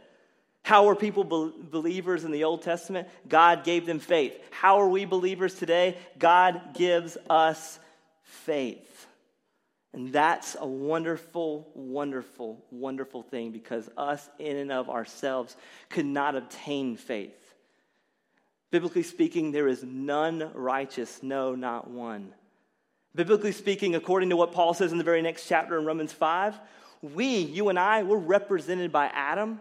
How 0.63 0.85
were 0.85 0.95
people 0.95 1.23
be- 1.23 1.53
believers 1.69 2.23
in 2.23 2.31
the 2.31 2.45
Old 2.45 2.61
Testament? 2.61 3.09
God 3.27 3.63
gave 3.63 3.85
them 3.85 3.99
faith. 3.99 4.37
How 4.49 4.79
are 4.79 4.87
we 4.87 5.05
believers 5.05 5.55
today? 5.55 5.97
God 6.17 6.73
gives 6.73 7.17
us 7.29 7.79
faith. 8.23 9.07
And 9.93 10.11
that's 10.11 10.55
a 10.59 10.65
wonderful, 10.65 11.69
wonderful, 11.75 12.63
wonderful 12.71 13.21
thing 13.21 13.51
because 13.51 13.89
us, 13.95 14.27
in 14.39 14.57
and 14.57 14.71
of 14.71 14.89
ourselves, 14.89 15.55
could 15.89 16.05
not 16.05 16.35
obtain 16.35 16.97
faith. 16.97 17.53
Biblically 18.71 19.03
speaking, 19.03 19.51
there 19.51 19.67
is 19.67 19.83
none 19.83 20.49
righteous, 20.55 21.21
no, 21.21 21.53
not 21.53 21.91
one. 21.91 22.33
Biblically 23.13 23.51
speaking, 23.51 23.93
according 23.93 24.29
to 24.29 24.37
what 24.37 24.53
Paul 24.53 24.73
says 24.73 24.91
in 24.91 24.97
the 24.97 25.03
very 25.03 25.21
next 25.21 25.47
chapter 25.47 25.77
in 25.77 25.85
Romans 25.85 26.11
5, 26.11 26.57
we, 27.03 27.37
you 27.37 27.69
and 27.69 27.77
I, 27.77 28.01
we're 28.01 28.17
represented 28.17 28.91
by 28.91 29.07
Adam 29.07 29.59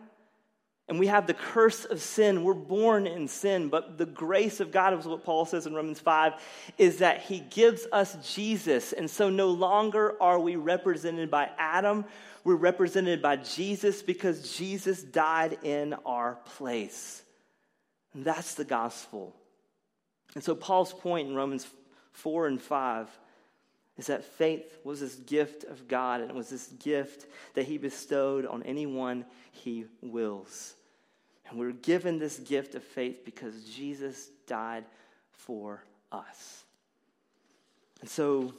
and 0.88 0.99
we 0.99 1.07
have 1.07 1.27
the 1.27 1.35
curse 1.35 1.85
of 1.85 2.01
sin. 2.01 2.42
We're 2.42 2.55
born 2.55 3.07
in 3.07 3.29
sin, 3.29 3.68
but 3.68 3.99
the 3.99 4.07
grace 4.07 4.61
of 4.61 4.73
God 4.73 4.99
is 4.99 5.07
what 5.07 5.25
Paul 5.25 5.47
says 5.47 5.66
in 5.66 5.75
Romans 5.75 6.01
5 6.01 6.35
is 6.77 6.99
that 6.99 7.23
he 7.23 7.40
gives 7.40 7.87
us 7.92 8.35
Jesus. 8.35 8.92
And 8.92 9.09
so 9.09 9.31
no 9.31 9.51
longer 9.51 10.21
are 10.21 10.40
we 10.40 10.57
represented 10.57 11.31
by 11.31 11.51
Adam, 11.57 12.05
we're 12.45 12.57
represented 12.57 13.23
by 13.23 13.37
Jesus 13.37 14.03
because 14.03 14.57
Jesus 14.57 15.03
died 15.03 15.59
in 15.62 15.95
our 16.05 16.38
place. 16.57 17.23
And 18.12 18.25
that's 18.25 18.55
the 18.55 18.64
gospel. 18.64 19.35
And 20.35 20.42
so 20.42 20.55
Paul's 20.55 20.92
point 20.92 21.29
in 21.29 21.35
Romans 21.35 21.66
4 22.12 22.49
and 22.49 22.61
5 22.61 23.09
is 23.98 24.07
that 24.07 24.24
faith 24.24 24.78
was 24.85 25.00
this 25.00 25.16
gift 25.16 25.64
of 25.64 25.87
God, 25.87 26.20
and 26.20 26.31
it 26.31 26.37
was 26.37 26.48
this 26.48 26.68
gift 26.78 27.26
that 27.55 27.66
He 27.66 27.78
bestowed 27.78 28.46
on 28.46 28.62
anyone 28.62 29.24
He 29.50 29.85
wills. 30.00 30.74
And 31.48 31.59
we're 31.59 31.72
given 31.72 32.18
this 32.18 32.38
gift 32.38 32.74
of 32.74 32.83
faith 32.83 33.24
because 33.24 33.64
Jesus 33.64 34.31
died 34.46 34.85
for 35.31 35.85
us. 36.11 36.64
And 38.00 38.09
so 38.09 38.55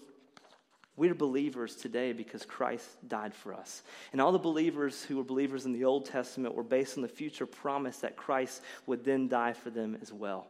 we're 0.96 1.15
believers 1.15 1.76
today 1.76 2.13
because 2.13 2.46
Christ 2.46 2.88
died 3.08 3.34
for 3.34 3.54
us. 3.54 3.82
And 4.12 4.22
all 4.22 4.32
the 4.32 4.38
believers 4.38 5.04
who 5.04 5.17
were 5.17 5.24
believers 5.24 5.65
in 5.65 5.74
the 5.74 5.86
Old 5.86 6.06
Testament 6.06 6.54
were 6.54 6.63
based 6.63 6.98
on 6.98 7.02
the 7.02 7.08
future 7.08 7.48
promise 7.48 7.98
that 8.00 8.15
Christ 8.15 8.62
would 8.86 9.04
then 9.04 9.28
die 9.28 9.54
for 9.54 9.72
them 9.72 9.98
as 10.02 10.13
well. 10.13 10.48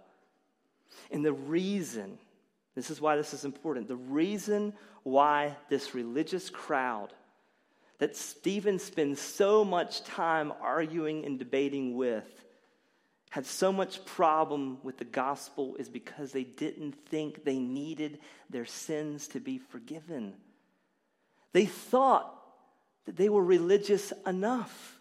And 1.12 1.24
the 1.24 1.34
reason, 1.34 2.17
this 2.76 2.90
is 2.90 3.00
why 3.00 3.16
this 3.16 3.34
is 3.34 3.46
important, 3.46 3.88
the 3.88 3.96
reason 3.96 4.74
why 5.04 5.56
this 5.70 5.94
religious 5.94 6.50
crowd 6.50 7.14
that 8.00 8.16
Stephen 8.16 8.80
spends 8.80 9.22
so 9.22 9.64
much 9.64 10.04
time 10.04 10.52
arguing 10.62 11.26
and 11.26 11.40
debating 11.40 11.96
with 11.96 12.28
had 13.30 13.46
so 13.46 13.72
much 13.72 14.04
problem 14.06 14.78
with 14.84 14.98
the 14.98 15.06
gospel 15.06 15.76
is 15.78 15.90
because 15.90 16.32
they 16.32 16.44
didn't 16.44 16.94
think 17.08 17.44
they 17.44 17.58
needed 17.58 18.20
their 18.50 18.66
sins 18.66 19.28
to 19.28 19.40
be 19.40 19.58
forgiven. 19.58 20.36
They 21.52 21.66
thought 21.66 22.32
that 23.06 23.16
they 23.16 23.30
were 23.30 23.44
religious 23.44 24.14
enough. 24.26 25.00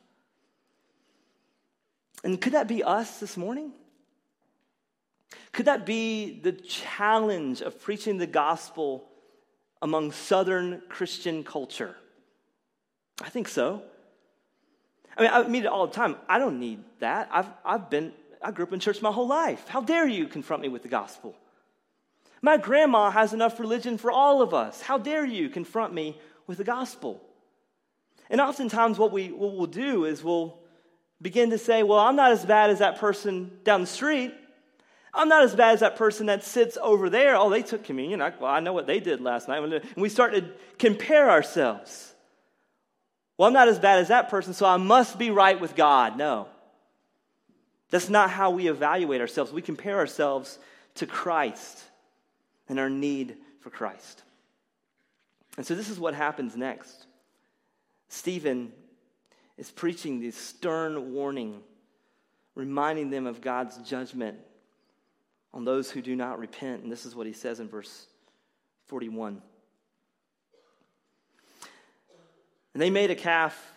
And 2.25 2.41
could 2.41 2.55
that 2.55 2.69
be 2.69 2.83
us 2.85 3.21
this 3.21 3.37
morning? 3.37 3.73
Could 5.53 5.67
that 5.67 5.85
be 5.85 6.41
the 6.41 6.53
challenge 6.53 7.61
of 7.61 7.81
preaching 7.81 8.19
the 8.19 8.27
gospel 8.27 9.05
among 9.81 10.13
Southern 10.13 10.83
Christian 10.89 11.45
culture? 11.45 11.95
I 13.23 13.29
think 13.29 13.49
so. 13.49 13.83
I 15.17 15.23
mean, 15.23 15.31
I 15.33 15.43
meet 15.47 15.65
it 15.65 15.69
all 15.69 15.87
the 15.87 15.93
time. 15.93 16.17
I 16.29 16.39
don't 16.39 16.59
need 16.59 16.83
that. 17.01 17.29
I've, 17.31 17.49
I've 17.65 17.91
been, 17.91 18.13
I 18.41 18.51
grew 18.51 18.65
up 18.65 18.73
in 18.73 18.81
church 18.81 19.03
my 19.03 19.13
whole 19.13 19.27
life. 19.27 19.69
How 19.69 19.81
dare 19.81 20.07
you 20.07 20.27
confront 20.27 20.63
me 20.63 20.69
with 20.69 20.83
the 20.83 20.89
gospel? 20.89 21.37
My 22.41 22.57
grandma 22.57 23.11
has 23.11 23.33
enough 23.33 23.61
religion 23.61 23.99
for 23.99 24.11
all 24.11 24.43
of 24.43 24.55
us. 24.55 24.81
How 24.81 24.99
dare 24.99 25.25
you 25.25 25.49
confront 25.49 25.93
me 25.95 26.19
with 26.47 26.59
the 26.59 26.65
gospel? 26.65 27.21
And 28.31 28.41
oftentimes, 28.41 28.99
what, 28.99 29.13
we, 29.13 29.31
what 29.31 29.55
we'll 29.55 29.67
do 29.67 30.07
is 30.07 30.25
we'll 30.25 30.59
begin 31.21 31.51
to 31.51 31.59
say, 31.59 31.83
Well, 31.83 31.99
I'm 31.99 32.17
not 32.17 32.33
as 32.33 32.45
bad 32.45 32.71
as 32.71 32.81
that 32.81 32.99
person 32.99 33.51
down 33.63 33.83
the 33.83 33.87
street. 33.87 34.35
I'm 35.15 35.29
not 35.29 35.43
as 35.43 35.55
bad 35.55 35.75
as 35.75 35.81
that 35.81 35.97
person 35.97 36.27
that 36.27 36.43
sits 36.43 36.79
over 36.81 37.11
there. 37.11 37.37
Oh, 37.37 37.51
they 37.51 37.63
took 37.63 37.85
communion. 37.85 38.23
I, 38.23 38.33
well, 38.41 38.51
I 38.51 38.61
know 38.61 38.73
what 38.73 38.87
they 38.87 38.99
did 38.99 39.21
last 39.21 39.47
night. 39.47 39.63
And 39.63 39.83
we 39.95 40.09
start 40.09 40.33
to 40.33 40.49
compare 40.79 41.31
ourselves. 41.31 42.15
Well, 43.37 43.47
I'm 43.47 43.53
not 43.53 43.69
as 43.69 43.79
bad 43.79 43.99
as 43.99 44.09
that 44.09 44.31
person, 44.31 44.55
so 44.55 44.65
I 44.65 44.79
must 44.79 45.19
be 45.19 45.31
right 45.31 45.61
with 45.61 45.77
God. 45.77 46.17
No. 46.17 46.49
That's 47.91 48.09
not 48.09 48.31
how 48.31 48.51
we 48.51 48.69
evaluate 48.69 49.21
ourselves. 49.21 49.53
We 49.53 49.61
compare 49.61 49.99
ourselves 49.99 50.59
to 50.95 51.07
Christ. 51.07 51.83
and 52.69 52.81
our 52.81 52.89
need 52.89 53.37
for 53.61 53.69
Christ. 53.69 54.23
And 55.59 55.67
so 55.67 55.75
this 55.75 55.91
is 55.91 56.01
what 56.01 56.15
happens 56.15 56.57
next. 56.57 57.07
Stephen 58.09 58.73
is 59.59 59.71
preaching 59.71 60.21
this 60.21 60.37
stern 60.37 61.13
warning, 61.13 61.61
reminding 62.55 63.11
them 63.11 63.27
of 63.27 63.43
God's 63.43 63.77
judgment 63.79 64.39
on 65.55 65.65
those 65.65 65.91
who 65.91 66.03
do 66.03 66.17
not 66.17 66.39
repent. 66.39 66.83
And 66.83 66.91
this 66.91 67.05
is 67.05 67.15
what 67.15 67.27
he 67.27 67.33
says 67.33 67.61
in 67.61 67.69
verse 67.69 68.07
41. 68.87 69.43
And 72.75 72.81
they 72.81 72.91
made 72.91 73.11
a 73.11 73.15
calf 73.15 73.73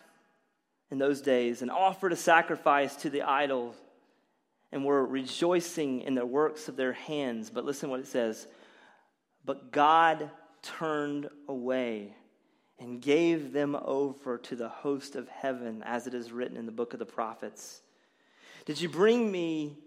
in 0.89 0.97
those 0.97 1.21
days 1.21 1.61
and 1.61 1.69
offered 1.69 2.13
a 2.13 2.17
sacrifice 2.17 2.95
to 2.97 3.09
the 3.09 3.23
idol 3.23 3.75
and 4.71 4.85
were 4.85 5.05
rejoicing 5.05 6.01
in 6.01 6.15
the 6.15 6.25
works 6.25 6.67
of 6.67 6.75
their 6.75 6.93
hands. 6.93 7.49
But 7.49 7.65
listen 7.65 7.89
what 7.89 7.99
it 7.99 8.07
says. 8.07 8.47
But 9.43 9.71
God 9.71 10.29
turned 10.61 11.29
away 11.47 12.15
and 12.79 13.01
gave 13.01 13.53
them 13.53 13.77
over 13.85 14.37
to 14.37 14.55
the 14.55 14.67
host 14.67 15.15
of 15.15 15.29
heaven, 15.29 15.81
as 15.85 16.07
it 16.07 16.13
is 16.13 16.31
written 16.31 16.57
in 16.57 16.65
the 16.65 16.71
book 16.71 16.93
of 16.93 16.99
the 16.99 17.05
prophets. 17.05 17.81
Did 18.65 18.81
you 18.81 18.89
bring 18.89 19.31
me 19.31 19.77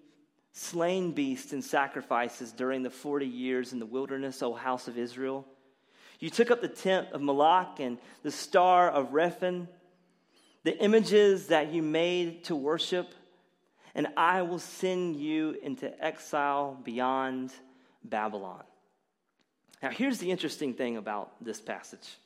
slain 0.59 1.13
beasts 1.13 1.53
and 1.53 1.65
sacrifices 1.65 2.51
during 2.51 2.83
the 2.83 2.91
40 2.91 3.27
years 3.27 3.73
in 3.73 3.79
the 3.79 3.87
wilderness, 3.87 4.43
O 4.43 4.53
house 4.55 4.89
of 4.89 4.99
Israel? 4.99 5.47
You 6.19 6.31
took 6.31 6.51
up 6.51 6.61
the 6.61 6.69
tent 6.69 7.09
of 7.13 7.21
Moloch 7.21 7.79
and 7.79 7.99
the 8.25 8.33
star 8.33 8.91
of 8.91 9.13
Rephan, 9.13 9.69
the 10.65 10.77
images 10.79 11.47
that 11.47 11.73
you 11.73 11.83
made 11.83 12.45
to 12.45 12.57
worship, 12.57 13.15
and 13.95 14.09
I 14.17 14.43
will 14.43 14.59
send 14.59 15.17
you 15.17 15.57
into 15.63 16.05
exile 16.05 16.77
beyond 16.83 17.53
Babylon. 18.03 18.65
Now, 19.81 19.91
here's 19.91 20.19
the 20.19 20.31
interesting 20.31 20.75
thing 20.75 20.97
about 20.97 21.33
this 21.43 21.61
passage. 21.61 22.17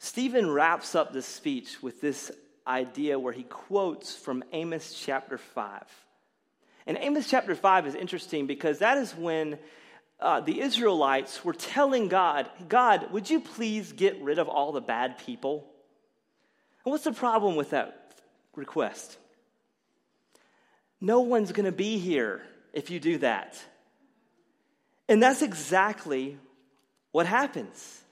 Stephen 0.00 0.50
wraps 0.50 0.96
up 0.96 1.12
this 1.12 1.26
speech 1.26 1.80
with 1.80 2.00
this 2.00 2.32
idea 2.66 3.20
where 3.20 3.32
he 3.32 3.44
quotes 3.44 4.16
from 4.16 4.42
Amos 4.52 5.00
chapter 5.00 5.38
5. 5.38 5.82
And 6.86 6.98
Amos 7.00 7.28
chapter 7.28 7.54
5 7.54 7.86
is 7.86 7.94
interesting 7.94 8.46
because 8.46 8.80
that 8.80 8.98
is 8.98 9.12
when 9.14 9.58
uh, 10.20 10.40
the 10.40 10.60
Israelites 10.60 11.44
were 11.44 11.52
telling 11.52 12.08
God, 12.08 12.48
God, 12.68 13.12
would 13.12 13.28
you 13.28 13.40
please 13.40 13.92
get 13.92 14.20
rid 14.22 14.38
of 14.38 14.48
all 14.48 14.72
the 14.72 14.80
bad 14.80 15.18
people? 15.18 15.66
And 16.84 16.92
what's 16.92 17.04
the 17.04 17.12
problem 17.12 17.56
with 17.56 17.70
that 17.70 18.12
request? 18.54 19.18
No 21.00 21.20
one's 21.20 21.52
going 21.52 21.66
to 21.66 21.72
be 21.72 21.98
here 21.98 22.42
if 22.72 22.90
you 22.90 23.00
do 23.00 23.18
that. 23.18 23.60
And 25.08 25.22
that's 25.22 25.42
exactly 25.42 26.38
what 27.10 27.26
happens. 27.26 28.02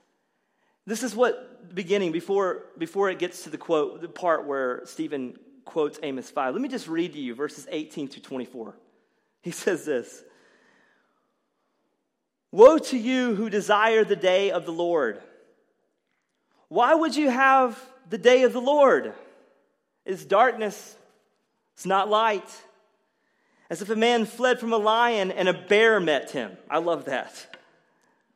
This 0.85 1.03
is 1.03 1.15
what 1.15 1.73
beginning 1.73 2.11
before 2.11 2.65
before 2.77 3.09
it 3.09 3.19
gets 3.19 3.43
to 3.43 3.49
the 3.49 3.57
quote 3.57 4.01
the 4.01 4.09
part 4.09 4.45
where 4.45 4.81
Stephen 4.85 5.37
quotes 5.65 5.99
Amos 6.03 6.29
5. 6.29 6.53
Let 6.53 6.61
me 6.61 6.69
just 6.69 6.87
read 6.87 7.13
to 7.13 7.19
you 7.19 7.35
verses 7.35 7.67
18 7.69 8.09
to 8.09 8.21
24. 8.21 8.75
He 9.41 9.51
says 9.51 9.85
this 9.85 10.23
Woe 12.51 12.77
to 12.77 12.97
you 12.97 13.35
who 13.35 13.49
desire 13.49 14.03
the 14.03 14.15
day 14.15 14.51
of 14.51 14.65
the 14.65 14.73
Lord. 14.73 15.21
Why 16.67 16.93
would 16.93 17.15
you 17.15 17.29
have 17.29 17.81
the 18.09 18.17
day 18.17 18.43
of 18.43 18.53
the 18.53 18.61
Lord? 18.61 19.13
It's 20.05 20.25
darkness, 20.25 20.95
it's 21.73 21.85
not 21.85 22.09
light 22.09 22.49
as 23.71 23.81
if 23.81 23.89
a 23.89 23.95
man 23.95 24.25
fled 24.25 24.59
from 24.59 24.73
a 24.73 24.77
lion 24.77 25.31
and 25.31 25.47
a 25.47 25.53
bear 25.53 26.01
met 26.01 26.29
him. 26.31 26.57
I 26.69 26.79
love 26.79 27.05
that. 27.05 27.55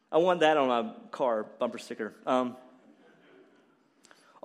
I 0.10 0.18
want 0.18 0.40
that 0.40 0.56
on 0.56 0.70
a 0.70 0.96
car 1.12 1.44
bumper 1.60 1.78
sticker. 1.78 2.14
Um, 2.26 2.56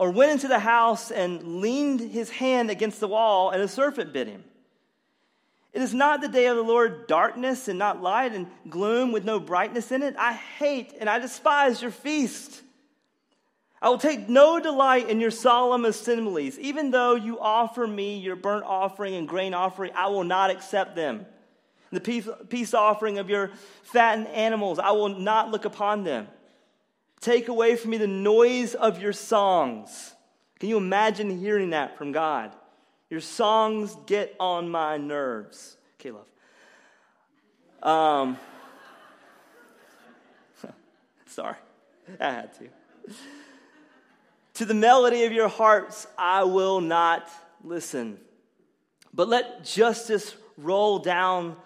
or 0.00 0.10
went 0.10 0.32
into 0.32 0.48
the 0.48 0.58
house 0.58 1.10
and 1.10 1.60
leaned 1.60 2.00
his 2.00 2.30
hand 2.30 2.70
against 2.70 3.00
the 3.00 3.06
wall, 3.06 3.50
and 3.50 3.60
a 3.60 3.68
serpent 3.68 4.14
bit 4.14 4.28
him. 4.28 4.42
It 5.74 5.82
is 5.82 5.92
not 5.92 6.22
the 6.22 6.28
day 6.28 6.46
of 6.46 6.56
the 6.56 6.62
Lord 6.62 7.06
darkness 7.06 7.68
and 7.68 7.78
not 7.78 8.00
light 8.00 8.32
and 8.32 8.46
gloom 8.70 9.12
with 9.12 9.26
no 9.26 9.38
brightness 9.38 9.92
in 9.92 10.02
it. 10.02 10.16
I 10.18 10.32
hate 10.32 10.94
and 10.98 11.06
I 11.06 11.18
despise 11.18 11.82
your 11.82 11.90
feast. 11.90 12.62
I 13.82 13.90
will 13.90 13.98
take 13.98 14.26
no 14.26 14.58
delight 14.58 15.10
in 15.10 15.20
your 15.20 15.30
solemn 15.30 15.84
assemblies. 15.84 16.58
Even 16.58 16.90
though 16.90 17.14
you 17.14 17.38
offer 17.38 17.86
me 17.86 18.16
your 18.20 18.36
burnt 18.36 18.64
offering 18.64 19.16
and 19.16 19.28
grain 19.28 19.52
offering, 19.52 19.92
I 19.94 20.06
will 20.06 20.24
not 20.24 20.48
accept 20.48 20.96
them. 20.96 21.26
The 21.92 22.00
peace, 22.00 22.26
peace 22.48 22.72
offering 22.72 23.18
of 23.18 23.28
your 23.28 23.50
fattened 23.82 24.28
animals, 24.28 24.78
I 24.78 24.92
will 24.92 25.10
not 25.10 25.50
look 25.50 25.66
upon 25.66 26.04
them. 26.04 26.26
Take 27.20 27.48
away 27.48 27.76
from 27.76 27.90
me 27.90 27.98
the 27.98 28.06
noise 28.06 28.74
of 28.74 29.00
your 29.00 29.12
songs. 29.12 30.14
Can 30.58 30.68
you 30.68 30.76
imagine 30.76 31.38
hearing 31.38 31.70
that 31.70 31.98
from 31.98 32.12
God? 32.12 32.54
Your 33.10 33.20
songs 33.20 33.96
get 34.06 34.34
on 34.38 34.68
my 34.68 34.96
nerves. 34.96 35.76
Okay, 35.98 36.12
love. 36.12 36.26
Um, 37.82 38.38
sorry, 41.26 41.56
I 42.18 42.30
had 42.30 42.52
to. 42.54 42.68
To 44.54 44.64
the 44.64 44.74
melody 44.74 45.24
of 45.24 45.32
your 45.32 45.48
hearts, 45.48 46.06
I 46.16 46.44
will 46.44 46.80
not 46.80 47.28
listen. 47.64 48.18
But 49.12 49.28
let 49.28 49.64
justice 49.64 50.36
roll 50.56 50.98
down 50.98 51.56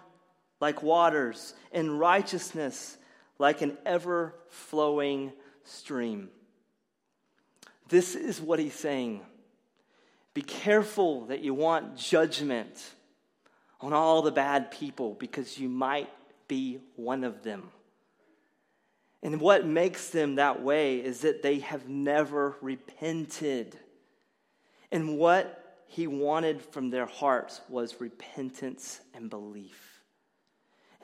like 0.61 0.83
waters, 0.83 1.53
and 1.73 1.99
righteousness 1.99 2.97
like 3.39 3.61
an 3.61 3.77
ever 3.85 4.35
flowing 4.49 5.33
stream. 5.65 6.29
This 7.89 8.15
is 8.15 8.41
what 8.41 8.59
he's 8.59 8.75
saying. 8.75 9.21
Be 10.33 10.43
careful 10.43 11.27
that 11.27 11.41
you 11.41 11.55
want 11.55 11.97
judgment 11.97 12.93
on 13.81 13.93
all 13.93 14.23
the 14.23 14.33
bad 14.33 14.71
people 14.71 15.15
because 15.15 15.59
you 15.59 15.69
might 15.69 16.09
be 16.49 16.81
one 16.97 17.25
of 17.25 17.43
them. 17.43 17.71
And 19.23 19.41
what 19.41 19.67
makes 19.67 20.11
them 20.11 20.35
that 20.35 20.63
way 20.63 20.97
is 20.97 21.21
that 21.21 21.43
they 21.43 21.61
have 21.61 21.89
never 21.89 22.57
repented. 22.61 23.79
And 24.93 25.17
what 25.19 25.83
he 25.87 26.07
wanted 26.07 26.61
from 26.61 26.91
their 26.91 27.07
hearts 27.07 27.61
was 27.69 28.01
repentance 28.01 29.01
and 29.15 29.31
belief 29.31 30.03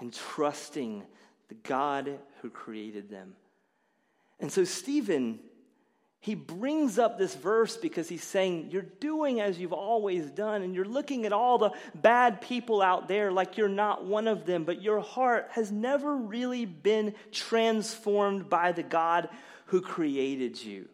and 0.00 0.12
trusting 0.12 1.04
the 1.48 1.54
God 1.54 2.18
who 2.42 2.50
created 2.50 3.10
them. 3.10 3.34
And 4.40 4.50
so, 4.50 4.64
Stephen 4.64 5.40
he 6.22 6.34
brings 6.34 6.98
up 6.98 7.16
this 7.16 7.34
verse 7.34 7.78
because 7.78 8.06
he's 8.06 8.22
saying, 8.22 8.68
You're 8.70 8.82
doing 8.82 9.40
as 9.40 9.58
you've 9.58 9.72
always 9.72 10.30
done, 10.30 10.60
and 10.62 10.74
you're 10.74 10.84
looking 10.84 11.24
at 11.24 11.32
all 11.32 11.56
the 11.56 11.70
bad 11.94 12.42
people 12.42 12.82
out 12.82 13.08
there 13.08 13.32
like 13.32 13.56
you're 13.56 13.68
not 13.68 14.04
one 14.04 14.28
of 14.28 14.44
them, 14.44 14.64
but 14.64 14.82
your 14.82 15.00
heart 15.00 15.48
has 15.52 15.72
never 15.72 16.14
really 16.14 16.66
been 16.66 17.14
transformed 17.32 18.50
by 18.50 18.72
the 18.72 18.82
God 18.82 19.30
who 19.66 19.80
created 19.80 20.62
you. 20.62 20.90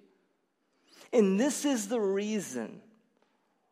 And 1.12 1.40
this 1.40 1.64
is 1.64 1.88
the 1.88 2.00
reason 2.00 2.80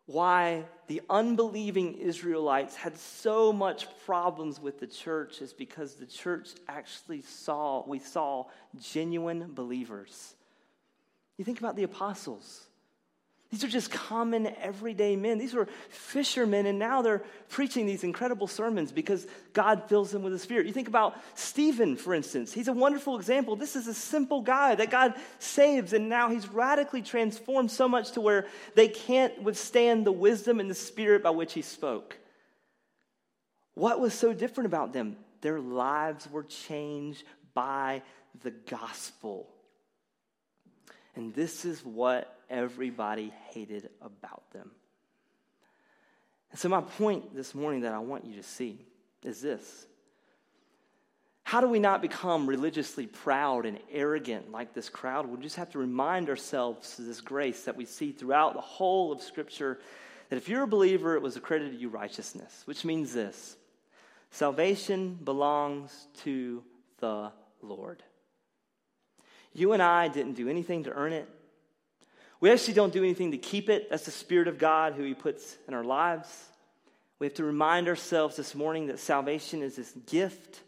why 0.06 0.64
the 0.86 1.00
unbelieving 1.08 1.94
Israelites 1.94 2.76
had 2.76 2.96
so 2.98 3.52
much 3.52 3.86
problems 4.04 4.60
with 4.60 4.78
the 4.78 4.86
church 4.86 5.40
is 5.40 5.52
because 5.52 5.94
the 5.94 6.06
church 6.06 6.50
actually 6.68 7.22
saw, 7.22 7.82
we 7.86 7.98
saw 7.98 8.44
genuine 8.78 9.50
believers 9.54 10.34
you 11.36 11.44
think 11.44 11.58
about 11.58 11.76
the 11.76 11.82
apostles. 11.82 12.66
These 13.54 13.62
are 13.62 13.68
just 13.68 13.92
common, 13.92 14.48
everyday 14.60 15.14
men. 15.14 15.38
These 15.38 15.54
were 15.54 15.68
fishermen, 15.88 16.66
and 16.66 16.76
now 16.76 17.02
they're 17.02 17.22
preaching 17.50 17.86
these 17.86 18.02
incredible 18.02 18.48
sermons 18.48 18.90
because 18.90 19.28
God 19.52 19.84
fills 19.88 20.10
them 20.10 20.24
with 20.24 20.32
the 20.32 20.40
Spirit. 20.40 20.66
You 20.66 20.72
think 20.72 20.88
about 20.88 21.16
Stephen, 21.36 21.94
for 21.94 22.14
instance. 22.14 22.52
He's 22.52 22.66
a 22.66 22.72
wonderful 22.72 23.16
example. 23.16 23.54
This 23.54 23.76
is 23.76 23.86
a 23.86 23.94
simple 23.94 24.40
guy 24.40 24.74
that 24.74 24.90
God 24.90 25.14
saves, 25.38 25.92
and 25.92 26.08
now 26.08 26.30
he's 26.30 26.48
radically 26.48 27.00
transformed 27.00 27.70
so 27.70 27.88
much 27.88 28.10
to 28.12 28.20
where 28.20 28.48
they 28.74 28.88
can't 28.88 29.40
withstand 29.40 30.04
the 30.04 30.10
wisdom 30.10 30.58
and 30.58 30.68
the 30.68 30.74
Spirit 30.74 31.22
by 31.22 31.30
which 31.30 31.52
he 31.52 31.62
spoke. 31.62 32.18
What 33.74 34.00
was 34.00 34.14
so 34.14 34.32
different 34.32 34.66
about 34.66 34.92
them? 34.92 35.16
Their 35.42 35.60
lives 35.60 36.28
were 36.28 36.42
changed 36.42 37.22
by 37.54 38.02
the 38.42 38.50
gospel. 38.50 39.48
And 41.14 41.32
this 41.32 41.64
is 41.64 41.84
what 41.84 42.33
everybody 42.54 43.32
hated 43.50 43.90
about 44.00 44.50
them. 44.52 44.70
And 46.50 46.58
so, 46.58 46.68
my 46.68 46.80
point 46.80 47.34
this 47.34 47.54
morning 47.54 47.80
that 47.80 47.92
I 47.92 47.98
want 47.98 48.24
you 48.24 48.36
to 48.36 48.42
see 48.42 48.86
is 49.24 49.40
this 49.40 49.86
How 51.42 51.60
do 51.60 51.68
we 51.68 51.80
not 51.80 52.00
become 52.00 52.46
religiously 52.46 53.06
proud 53.06 53.66
and 53.66 53.78
arrogant 53.90 54.52
like 54.52 54.72
this 54.72 54.88
crowd? 54.88 55.26
We 55.26 55.42
just 55.42 55.56
have 55.56 55.70
to 55.70 55.78
remind 55.78 56.28
ourselves 56.28 56.98
of 56.98 57.06
this 57.06 57.20
grace 57.20 57.64
that 57.64 57.76
we 57.76 57.84
see 57.84 58.12
throughout 58.12 58.54
the 58.54 58.60
whole 58.60 59.10
of 59.10 59.20
Scripture 59.20 59.80
that 60.28 60.36
if 60.36 60.48
you're 60.48 60.62
a 60.62 60.68
believer, 60.68 61.16
it 61.16 61.22
was 61.22 61.36
accredited 61.36 61.74
to 61.74 61.78
you 61.78 61.88
righteousness, 61.88 62.62
which 62.66 62.84
means 62.84 63.12
this 63.12 63.56
salvation 64.30 65.18
belongs 65.24 66.06
to 66.22 66.62
the 66.98 67.32
Lord. 67.62 68.02
You 69.52 69.72
and 69.72 69.82
I 69.82 70.08
didn't 70.08 70.34
do 70.34 70.48
anything 70.48 70.84
to 70.84 70.92
earn 70.92 71.12
it. 71.12 71.28
We 72.44 72.50
actually 72.50 72.74
don't 72.74 72.92
do 72.92 73.02
anything 73.02 73.30
to 73.30 73.38
keep 73.38 73.70
it. 73.70 73.88
That's 73.88 74.04
the 74.04 74.10
Spirit 74.10 74.48
of 74.48 74.58
God 74.58 74.92
who 74.92 75.02
He 75.02 75.14
puts 75.14 75.56
in 75.66 75.72
our 75.72 75.82
lives. 75.82 76.28
We 77.18 77.26
have 77.26 77.32
to 77.36 77.42
remind 77.42 77.88
ourselves 77.88 78.36
this 78.36 78.54
morning 78.54 78.88
that 78.88 78.98
salvation 78.98 79.62
is 79.62 79.76
this 79.76 79.92
gift. 80.04 80.60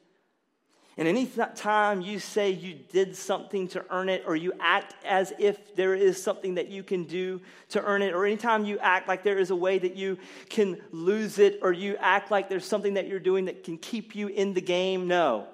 And 0.97 1.07
any 1.07 1.27
time 1.55 2.01
you 2.01 2.19
say 2.19 2.49
you 2.49 2.73
did 2.73 3.15
something 3.15 3.69
to 3.69 3.85
earn 3.91 4.09
it, 4.09 4.23
or 4.27 4.35
you 4.35 4.55
act 4.59 4.95
as 5.05 5.35
if 5.39 5.77
there 5.77 5.95
is 5.95 6.23
something 6.23 6.55
that 6.55 6.69
you 6.69 6.83
can 6.83 7.05
do 7.05 7.43
to 7.69 7.85
earn 7.85 8.01
it, 8.01 8.15
or 8.15 8.25
anytime 8.25 8.65
you 8.65 8.79
act 8.79 9.07
like 9.07 9.23
there 9.23 9.39
is 9.39 9.51
a 9.51 9.55
way 9.55 9.79
that 9.79 9.97
you 9.97 10.17
can 10.49 10.81
lose 10.93 11.39
it, 11.39 11.59
or 11.61 11.75
you 11.75 11.99
act 11.99 12.31
like 12.31 12.49
there's 12.49 12.65
something 12.65 12.95
that 12.95 13.07
you're 13.07 13.21
doing 13.21 13.45
that 13.45 13.65
can 13.65 13.77
keep 13.77 14.17
you 14.17 14.29
in 14.29 14.55
the 14.55 14.63
game, 14.63 15.09
no. 15.09 15.47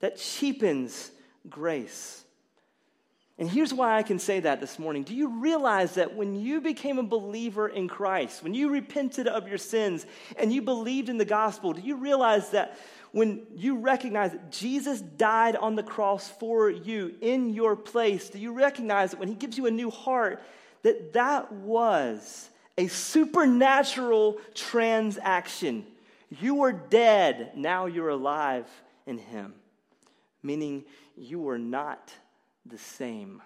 That 0.00 0.18
cheapens 0.18 1.10
grace. 1.48 2.23
And 3.36 3.50
here's 3.50 3.74
why 3.74 3.96
I 3.96 4.04
can 4.04 4.20
say 4.20 4.40
that 4.40 4.60
this 4.60 4.78
morning. 4.78 5.02
Do 5.02 5.14
you 5.14 5.40
realize 5.40 5.94
that 5.94 6.14
when 6.14 6.36
you 6.36 6.60
became 6.60 6.98
a 6.98 7.02
believer 7.02 7.68
in 7.68 7.88
Christ, 7.88 8.44
when 8.44 8.54
you 8.54 8.70
repented 8.70 9.26
of 9.26 9.48
your 9.48 9.58
sins 9.58 10.06
and 10.36 10.52
you 10.52 10.62
believed 10.62 11.08
in 11.08 11.18
the 11.18 11.24
gospel, 11.24 11.72
do 11.72 11.80
you 11.80 11.96
realize 11.96 12.50
that 12.50 12.78
when 13.10 13.42
you 13.54 13.76
recognize 13.78 14.32
that 14.32 14.52
Jesus 14.52 15.00
died 15.00 15.56
on 15.56 15.74
the 15.74 15.82
cross 15.82 16.28
for 16.28 16.70
you 16.70 17.14
in 17.20 17.50
your 17.50 17.74
place, 17.74 18.28
do 18.28 18.38
you 18.38 18.52
recognize 18.52 19.10
that 19.10 19.20
when 19.20 19.28
he 19.28 19.34
gives 19.34 19.58
you 19.58 19.66
a 19.66 19.70
new 19.70 19.90
heart, 19.90 20.40
that 20.82 21.12
that 21.14 21.50
was 21.52 22.50
a 22.78 22.86
supernatural 22.86 24.38
transaction? 24.54 25.86
You 26.40 26.56
were 26.56 26.72
dead, 26.72 27.52
now 27.56 27.86
you're 27.86 28.08
alive 28.10 28.66
in 29.06 29.18
him, 29.18 29.54
meaning 30.42 30.84
you 31.16 31.40
were 31.40 31.58
not 31.58 32.12
the 32.66 32.78
same. 32.78 33.42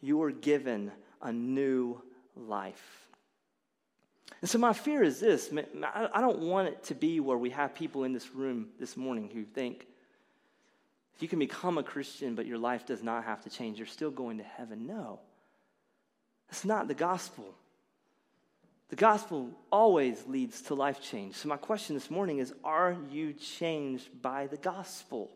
You 0.00 0.22
are 0.22 0.30
given 0.30 0.92
a 1.20 1.32
new 1.32 2.00
life. 2.36 3.08
And 4.40 4.48
so, 4.48 4.58
my 4.58 4.72
fear 4.72 5.02
is 5.02 5.18
this 5.18 5.50
I 5.82 6.20
don't 6.20 6.40
want 6.40 6.68
it 6.68 6.84
to 6.84 6.94
be 6.94 7.18
where 7.20 7.38
we 7.38 7.50
have 7.50 7.74
people 7.74 8.04
in 8.04 8.12
this 8.12 8.34
room 8.34 8.68
this 8.78 8.96
morning 8.96 9.30
who 9.32 9.44
think 9.44 9.86
if 11.16 11.22
you 11.22 11.28
can 11.28 11.40
become 11.40 11.78
a 11.78 11.82
Christian, 11.82 12.36
but 12.36 12.46
your 12.46 12.58
life 12.58 12.86
does 12.86 13.02
not 13.02 13.24
have 13.24 13.42
to 13.42 13.50
change. 13.50 13.78
You're 13.78 13.88
still 13.88 14.12
going 14.12 14.38
to 14.38 14.44
heaven. 14.44 14.86
No, 14.86 15.18
that's 16.48 16.64
not 16.64 16.86
the 16.86 16.94
gospel. 16.94 17.54
The 18.90 18.96
gospel 18.96 19.50
always 19.70 20.24
leads 20.26 20.62
to 20.62 20.74
life 20.74 21.02
change. 21.02 21.34
So, 21.34 21.48
my 21.48 21.56
question 21.56 21.96
this 21.96 22.10
morning 22.10 22.38
is 22.38 22.54
Are 22.62 22.96
you 23.10 23.32
changed 23.32 24.22
by 24.22 24.46
the 24.46 24.56
gospel? 24.56 25.30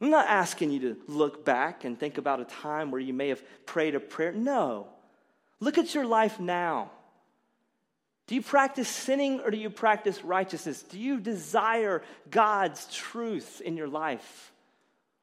I'm 0.00 0.10
not 0.10 0.26
asking 0.26 0.70
you 0.72 0.80
to 0.80 0.96
look 1.06 1.44
back 1.44 1.84
and 1.84 1.98
think 1.98 2.18
about 2.18 2.40
a 2.40 2.44
time 2.44 2.90
where 2.90 3.00
you 3.00 3.14
may 3.14 3.28
have 3.28 3.42
prayed 3.64 3.94
a 3.94 4.00
prayer. 4.00 4.32
No. 4.32 4.88
Look 5.58 5.78
at 5.78 5.94
your 5.94 6.04
life 6.04 6.38
now. 6.38 6.90
Do 8.26 8.34
you 8.34 8.42
practice 8.42 8.88
sinning 8.88 9.40
or 9.40 9.50
do 9.50 9.56
you 9.56 9.70
practice 9.70 10.22
righteousness? 10.24 10.82
Do 10.82 10.98
you 10.98 11.20
desire 11.20 12.02
God's 12.30 12.86
truth 12.92 13.62
in 13.64 13.76
your 13.76 13.88
life? 13.88 14.52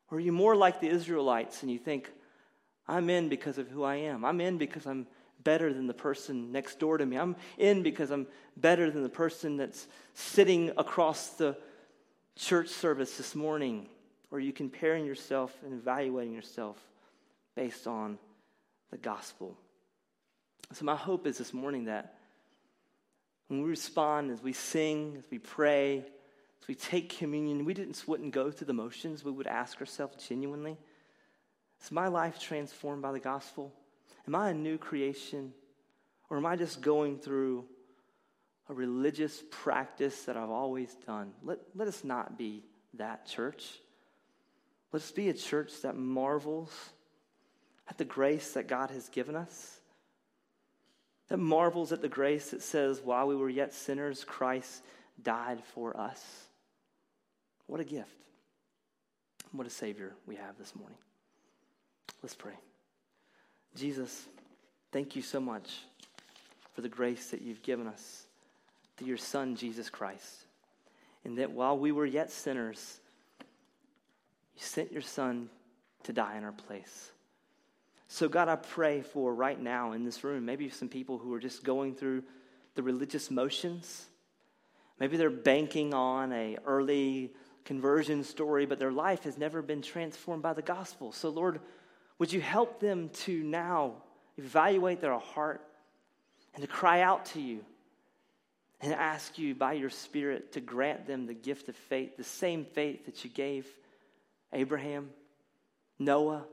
Or 0.09 0.17
are 0.17 0.21
you 0.21 0.31
more 0.31 0.55
like 0.55 0.79
the 0.79 0.87
Israelites 0.87 1.61
and 1.61 1.71
you 1.71 1.77
think, 1.77 2.09
I'm 2.87 3.09
in 3.09 3.29
because 3.29 3.57
of 3.57 3.67
who 3.67 3.83
I 3.83 3.95
am? 3.95 4.25
I'm 4.25 4.41
in 4.41 4.57
because 4.57 4.87
I'm 4.87 5.05
better 5.43 5.73
than 5.73 5.87
the 5.87 5.93
person 5.93 6.51
next 6.51 6.79
door 6.79 6.97
to 6.97 7.05
me. 7.05 7.17
I'm 7.17 7.35
in 7.57 7.83
because 7.83 8.09
I'm 8.09 8.27
better 8.55 8.89
than 8.89 9.03
the 9.03 9.09
person 9.09 9.57
that's 9.57 9.87
sitting 10.13 10.71
across 10.77 11.29
the 11.31 11.57
church 12.37 12.69
service 12.69 13.17
this 13.17 13.35
morning. 13.35 13.87
Or 14.33 14.37
are 14.37 14.41
you 14.41 14.51
comparing 14.51 15.05
yourself 15.05 15.55
and 15.63 15.75
evaluating 15.75 16.33
yourself 16.33 16.75
based 17.55 17.85
on 17.85 18.17
the 18.89 18.97
gospel? 18.97 19.55
So, 20.71 20.85
my 20.85 20.95
hope 20.95 21.27
is 21.27 21.37
this 21.37 21.53
morning 21.53 21.85
that 21.85 22.15
when 23.47 23.61
we 23.61 23.69
respond, 23.69 24.31
as 24.31 24.41
we 24.41 24.51
sing, 24.51 25.17
as 25.19 25.25
we 25.29 25.37
pray, 25.37 25.99
as 25.99 26.67
we 26.67 26.73
take 26.73 27.15
communion, 27.15 27.63
we 27.63 27.75
didn't, 27.75 28.03
wouldn't 28.07 28.33
go 28.33 28.49
through 28.49 28.65
the 28.65 28.73
motions. 28.73 29.23
We 29.23 29.31
would 29.31 29.45
ask 29.45 29.79
ourselves 29.79 30.27
genuinely 30.27 30.77
Is 31.83 31.91
my 31.91 32.07
life 32.07 32.39
transformed 32.39 33.03
by 33.03 33.11
the 33.11 33.19
gospel? 33.19 33.71
Am 34.27 34.33
I 34.33 34.49
a 34.49 34.55
new 34.55 34.79
creation? 34.79 35.53
Or 36.31 36.37
am 36.37 36.47
I 36.47 36.55
just 36.55 36.81
going 36.81 37.19
through 37.19 37.65
a 38.67 38.73
religious 38.73 39.43
practice 39.51 40.23
that 40.23 40.37
I've 40.37 40.49
always 40.49 40.91
done? 41.05 41.33
Let, 41.43 41.59
let 41.75 41.87
us 41.87 42.03
not 42.03 42.35
be 42.35 42.63
that 42.95 43.27
church. 43.27 43.77
Let's 44.93 45.11
be 45.11 45.27
a 45.27 45.33
church 45.33 45.81
that 45.81 45.97
marvels 45.97 46.71
at 47.89 47.97
the 47.97 48.05
grace 48.05 48.51
that 48.51 48.67
God 48.67 48.91
has 48.91 49.09
given 49.09 49.35
us, 49.35 49.79
that 51.29 51.37
marvels 51.37 51.91
at 51.91 52.01
the 52.01 52.07
grace 52.07 52.51
that 52.51 52.61
says, 52.61 53.01
while 53.01 53.27
we 53.27 53.35
were 53.35 53.49
yet 53.49 53.73
sinners, 53.73 54.23
Christ 54.23 54.83
died 55.21 55.63
for 55.73 55.97
us. 55.97 56.23
What 57.65 57.81
a 57.81 57.83
gift. 57.83 58.15
What 59.51 59.65
a 59.65 59.71
Savior 59.71 60.13
we 60.27 60.35
have 60.35 60.57
this 60.59 60.75
morning. 60.75 60.97
Let's 62.21 62.35
pray. 62.35 62.57
Jesus, 63.75 64.27
thank 64.91 65.15
you 65.15 65.23
so 65.23 65.39
much 65.39 65.71
for 66.73 66.81
the 66.81 66.89
grace 66.89 67.31
that 67.31 67.41
you've 67.41 67.63
given 67.63 67.87
us 67.87 68.27
through 68.97 69.07
your 69.07 69.17
Son, 69.17 69.55
Jesus 69.55 69.89
Christ. 69.89 70.45
And 71.25 71.39
that 71.39 71.51
while 71.51 71.77
we 71.77 71.91
were 71.91 72.05
yet 72.05 72.31
sinners, 72.31 72.99
you 74.55 74.61
sent 74.61 74.91
your 74.91 75.01
son 75.01 75.49
to 76.03 76.13
die 76.13 76.37
in 76.37 76.43
our 76.43 76.51
place. 76.51 77.11
So, 78.07 78.29
God, 78.29 78.47
I 78.47 78.55
pray 78.55 79.01
for 79.01 79.33
right 79.33 79.59
now 79.59 79.93
in 79.93 80.03
this 80.03 80.23
room, 80.23 80.45
maybe 80.45 80.69
some 80.69 80.89
people 80.89 81.17
who 81.17 81.33
are 81.33 81.39
just 81.39 81.63
going 81.63 81.95
through 81.95 82.23
the 82.75 82.83
religious 82.83 83.31
motions. 83.31 84.05
Maybe 84.99 85.17
they're 85.17 85.29
banking 85.29 85.93
on 85.93 86.31
a 86.31 86.57
early 86.65 87.33
conversion 87.65 88.23
story, 88.23 88.65
but 88.65 88.77
their 88.77 88.91
life 88.91 89.23
has 89.23 89.37
never 89.37 89.61
been 89.61 89.81
transformed 89.81 90.43
by 90.43 90.53
the 90.53 90.61
gospel. 90.61 91.11
So, 91.11 91.29
Lord, 91.29 91.59
would 92.19 92.31
you 92.31 92.41
help 92.41 92.79
them 92.79 93.09
to 93.09 93.43
now 93.43 93.95
evaluate 94.37 95.01
their 95.01 95.17
heart 95.17 95.61
and 96.53 96.61
to 96.61 96.67
cry 96.67 97.01
out 97.01 97.25
to 97.27 97.41
you 97.41 97.65
and 98.81 98.93
ask 98.93 99.39
you 99.39 99.55
by 99.55 99.73
your 99.73 99.89
Spirit 99.89 100.51
to 100.51 100.61
grant 100.61 101.07
them 101.07 101.25
the 101.25 101.33
gift 101.33 101.69
of 101.69 101.75
faith, 101.75 102.17
the 102.17 102.23
same 102.23 102.65
faith 102.65 103.05
that 103.05 103.23
you 103.23 103.29
gave 103.29 103.65
Abraham, 104.53 105.09
Noah, 105.99 106.45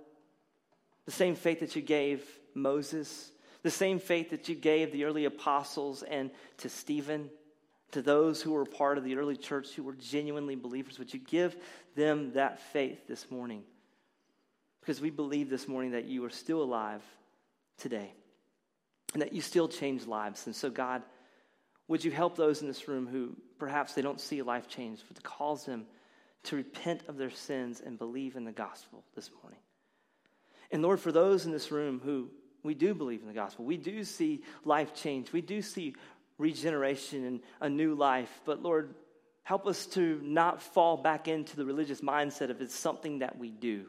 the 1.06 1.12
same 1.12 1.34
faith 1.34 1.60
that 1.60 1.76
you 1.76 1.82
gave 1.82 2.24
Moses, 2.54 3.30
the 3.62 3.70
same 3.70 3.98
faith 3.98 4.30
that 4.30 4.48
you 4.48 4.54
gave 4.54 4.92
the 4.92 5.04
early 5.04 5.24
apostles 5.24 6.02
and 6.02 6.30
to 6.58 6.68
Stephen, 6.68 7.30
to 7.92 8.02
those 8.02 8.40
who 8.40 8.52
were 8.52 8.64
part 8.64 8.98
of 8.98 9.04
the 9.04 9.16
early 9.16 9.36
church 9.36 9.74
who 9.74 9.82
were 9.82 9.94
genuinely 9.94 10.54
believers. 10.54 10.98
Would 10.98 11.12
you 11.12 11.20
give 11.20 11.56
them 11.96 12.32
that 12.34 12.60
faith 12.72 13.06
this 13.08 13.30
morning? 13.30 13.64
Because 14.80 15.00
we 15.00 15.10
believe 15.10 15.50
this 15.50 15.68
morning 15.68 15.92
that 15.92 16.06
you 16.06 16.24
are 16.24 16.30
still 16.30 16.62
alive 16.62 17.02
today 17.78 18.12
and 19.12 19.22
that 19.22 19.32
you 19.32 19.40
still 19.40 19.68
change 19.68 20.06
lives. 20.06 20.46
And 20.46 20.54
so, 20.54 20.70
God, 20.70 21.02
would 21.88 22.04
you 22.04 22.12
help 22.12 22.36
those 22.36 22.62
in 22.62 22.68
this 22.68 22.86
room 22.86 23.08
who 23.08 23.36
perhaps 23.58 23.94
they 23.94 24.02
don't 24.02 24.20
see 24.20 24.42
life 24.42 24.68
change, 24.68 25.00
but 25.08 25.16
to 25.16 25.22
cause 25.22 25.66
them 25.66 25.86
to 26.44 26.57
repent 26.57 27.03
of 27.09 27.16
their 27.16 27.31
sins 27.31 27.83
and 27.85 27.98
believe 27.98 28.37
in 28.37 28.44
the 28.44 28.53
gospel 28.53 29.05
this 29.14 29.31
morning. 29.42 29.61
And 30.70 30.83
Lord, 30.83 31.00
for 31.00 31.12
those 31.12 31.46
in 31.46 31.53
this 31.53 31.70
room 31.70 32.00
who 32.05 32.31
we 32.62 32.74
do 32.74 32.94
believe 32.94 33.20
in 33.22 33.29
the 33.29 33.35
gospel, 33.35 33.64
we 33.64 33.76
do 33.76 34.05
see 34.05 34.42
life 34.64 34.94
change, 34.94 35.33
we 35.33 35.40
do 35.40 35.62
see 35.62 35.94
regeneration 36.38 37.24
and 37.24 37.40
a 37.61 37.68
new 37.68 37.94
life, 37.94 38.40
but 38.44 38.62
Lord, 38.62 38.94
help 39.42 39.66
us 39.66 39.87
to 39.87 40.20
not 40.22 40.62
fall 40.62 40.96
back 40.96 41.29
into 41.29 41.57
the 41.57 41.64
religious 41.64 42.00
mindset 42.00 42.50
of 42.50 42.61
it's 42.61 42.74
something 42.74 43.18
that 43.18 43.38
we 43.38 43.50
do. 43.50 43.87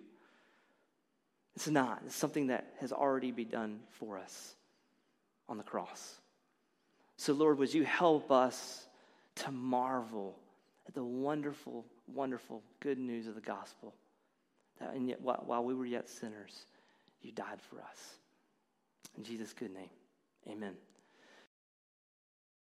It's 1.56 1.68
not. 1.68 2.02
It's 2.06 2.16
something 2.16 2.48
that 2.48 2.74
has 2.80 2.92
already 2.92 3.32
been 3.32 3.50
done 3.50 3.80
for 3.92 4.18
us 4.18 4.56
on 5.50 5.58
the 5.58 5.64
cross. 5.64 6.20
So, 7.18 7.34
Lord, 7.34 7.60
would 7.60 7.74
you 7.74 7.84
help 7.84 8.32
us 8.32 8.88
to 9.36 9.52
marvel 9.52 10.36
at 10.92 10.96
the 10.96 11.04
wonderful, 11.04 11.86
wonderful 12.14 12.62
good 12.82 12.98
news 13.00 13.28
of 13.28 13.36
the 13.36 13.42
gospel. 13.42 13.94
That 14.80 14.94
and 14.94 15.08
yet, 15.08 15.22
while 15.22 15.64
we 15.64 15.74
were 15.74 15.86
yet 15.86 16.10
sinners, 16.10 16.66
you 17.22 17.32
died 17.32 17.62
for 17.70 17.78
us. 17.80 18.16
In 19.18 19.24
Jesus' 19.24 19.54
good 19.54 19.74
name, 19.74 19.90
amen. 20.50 20.74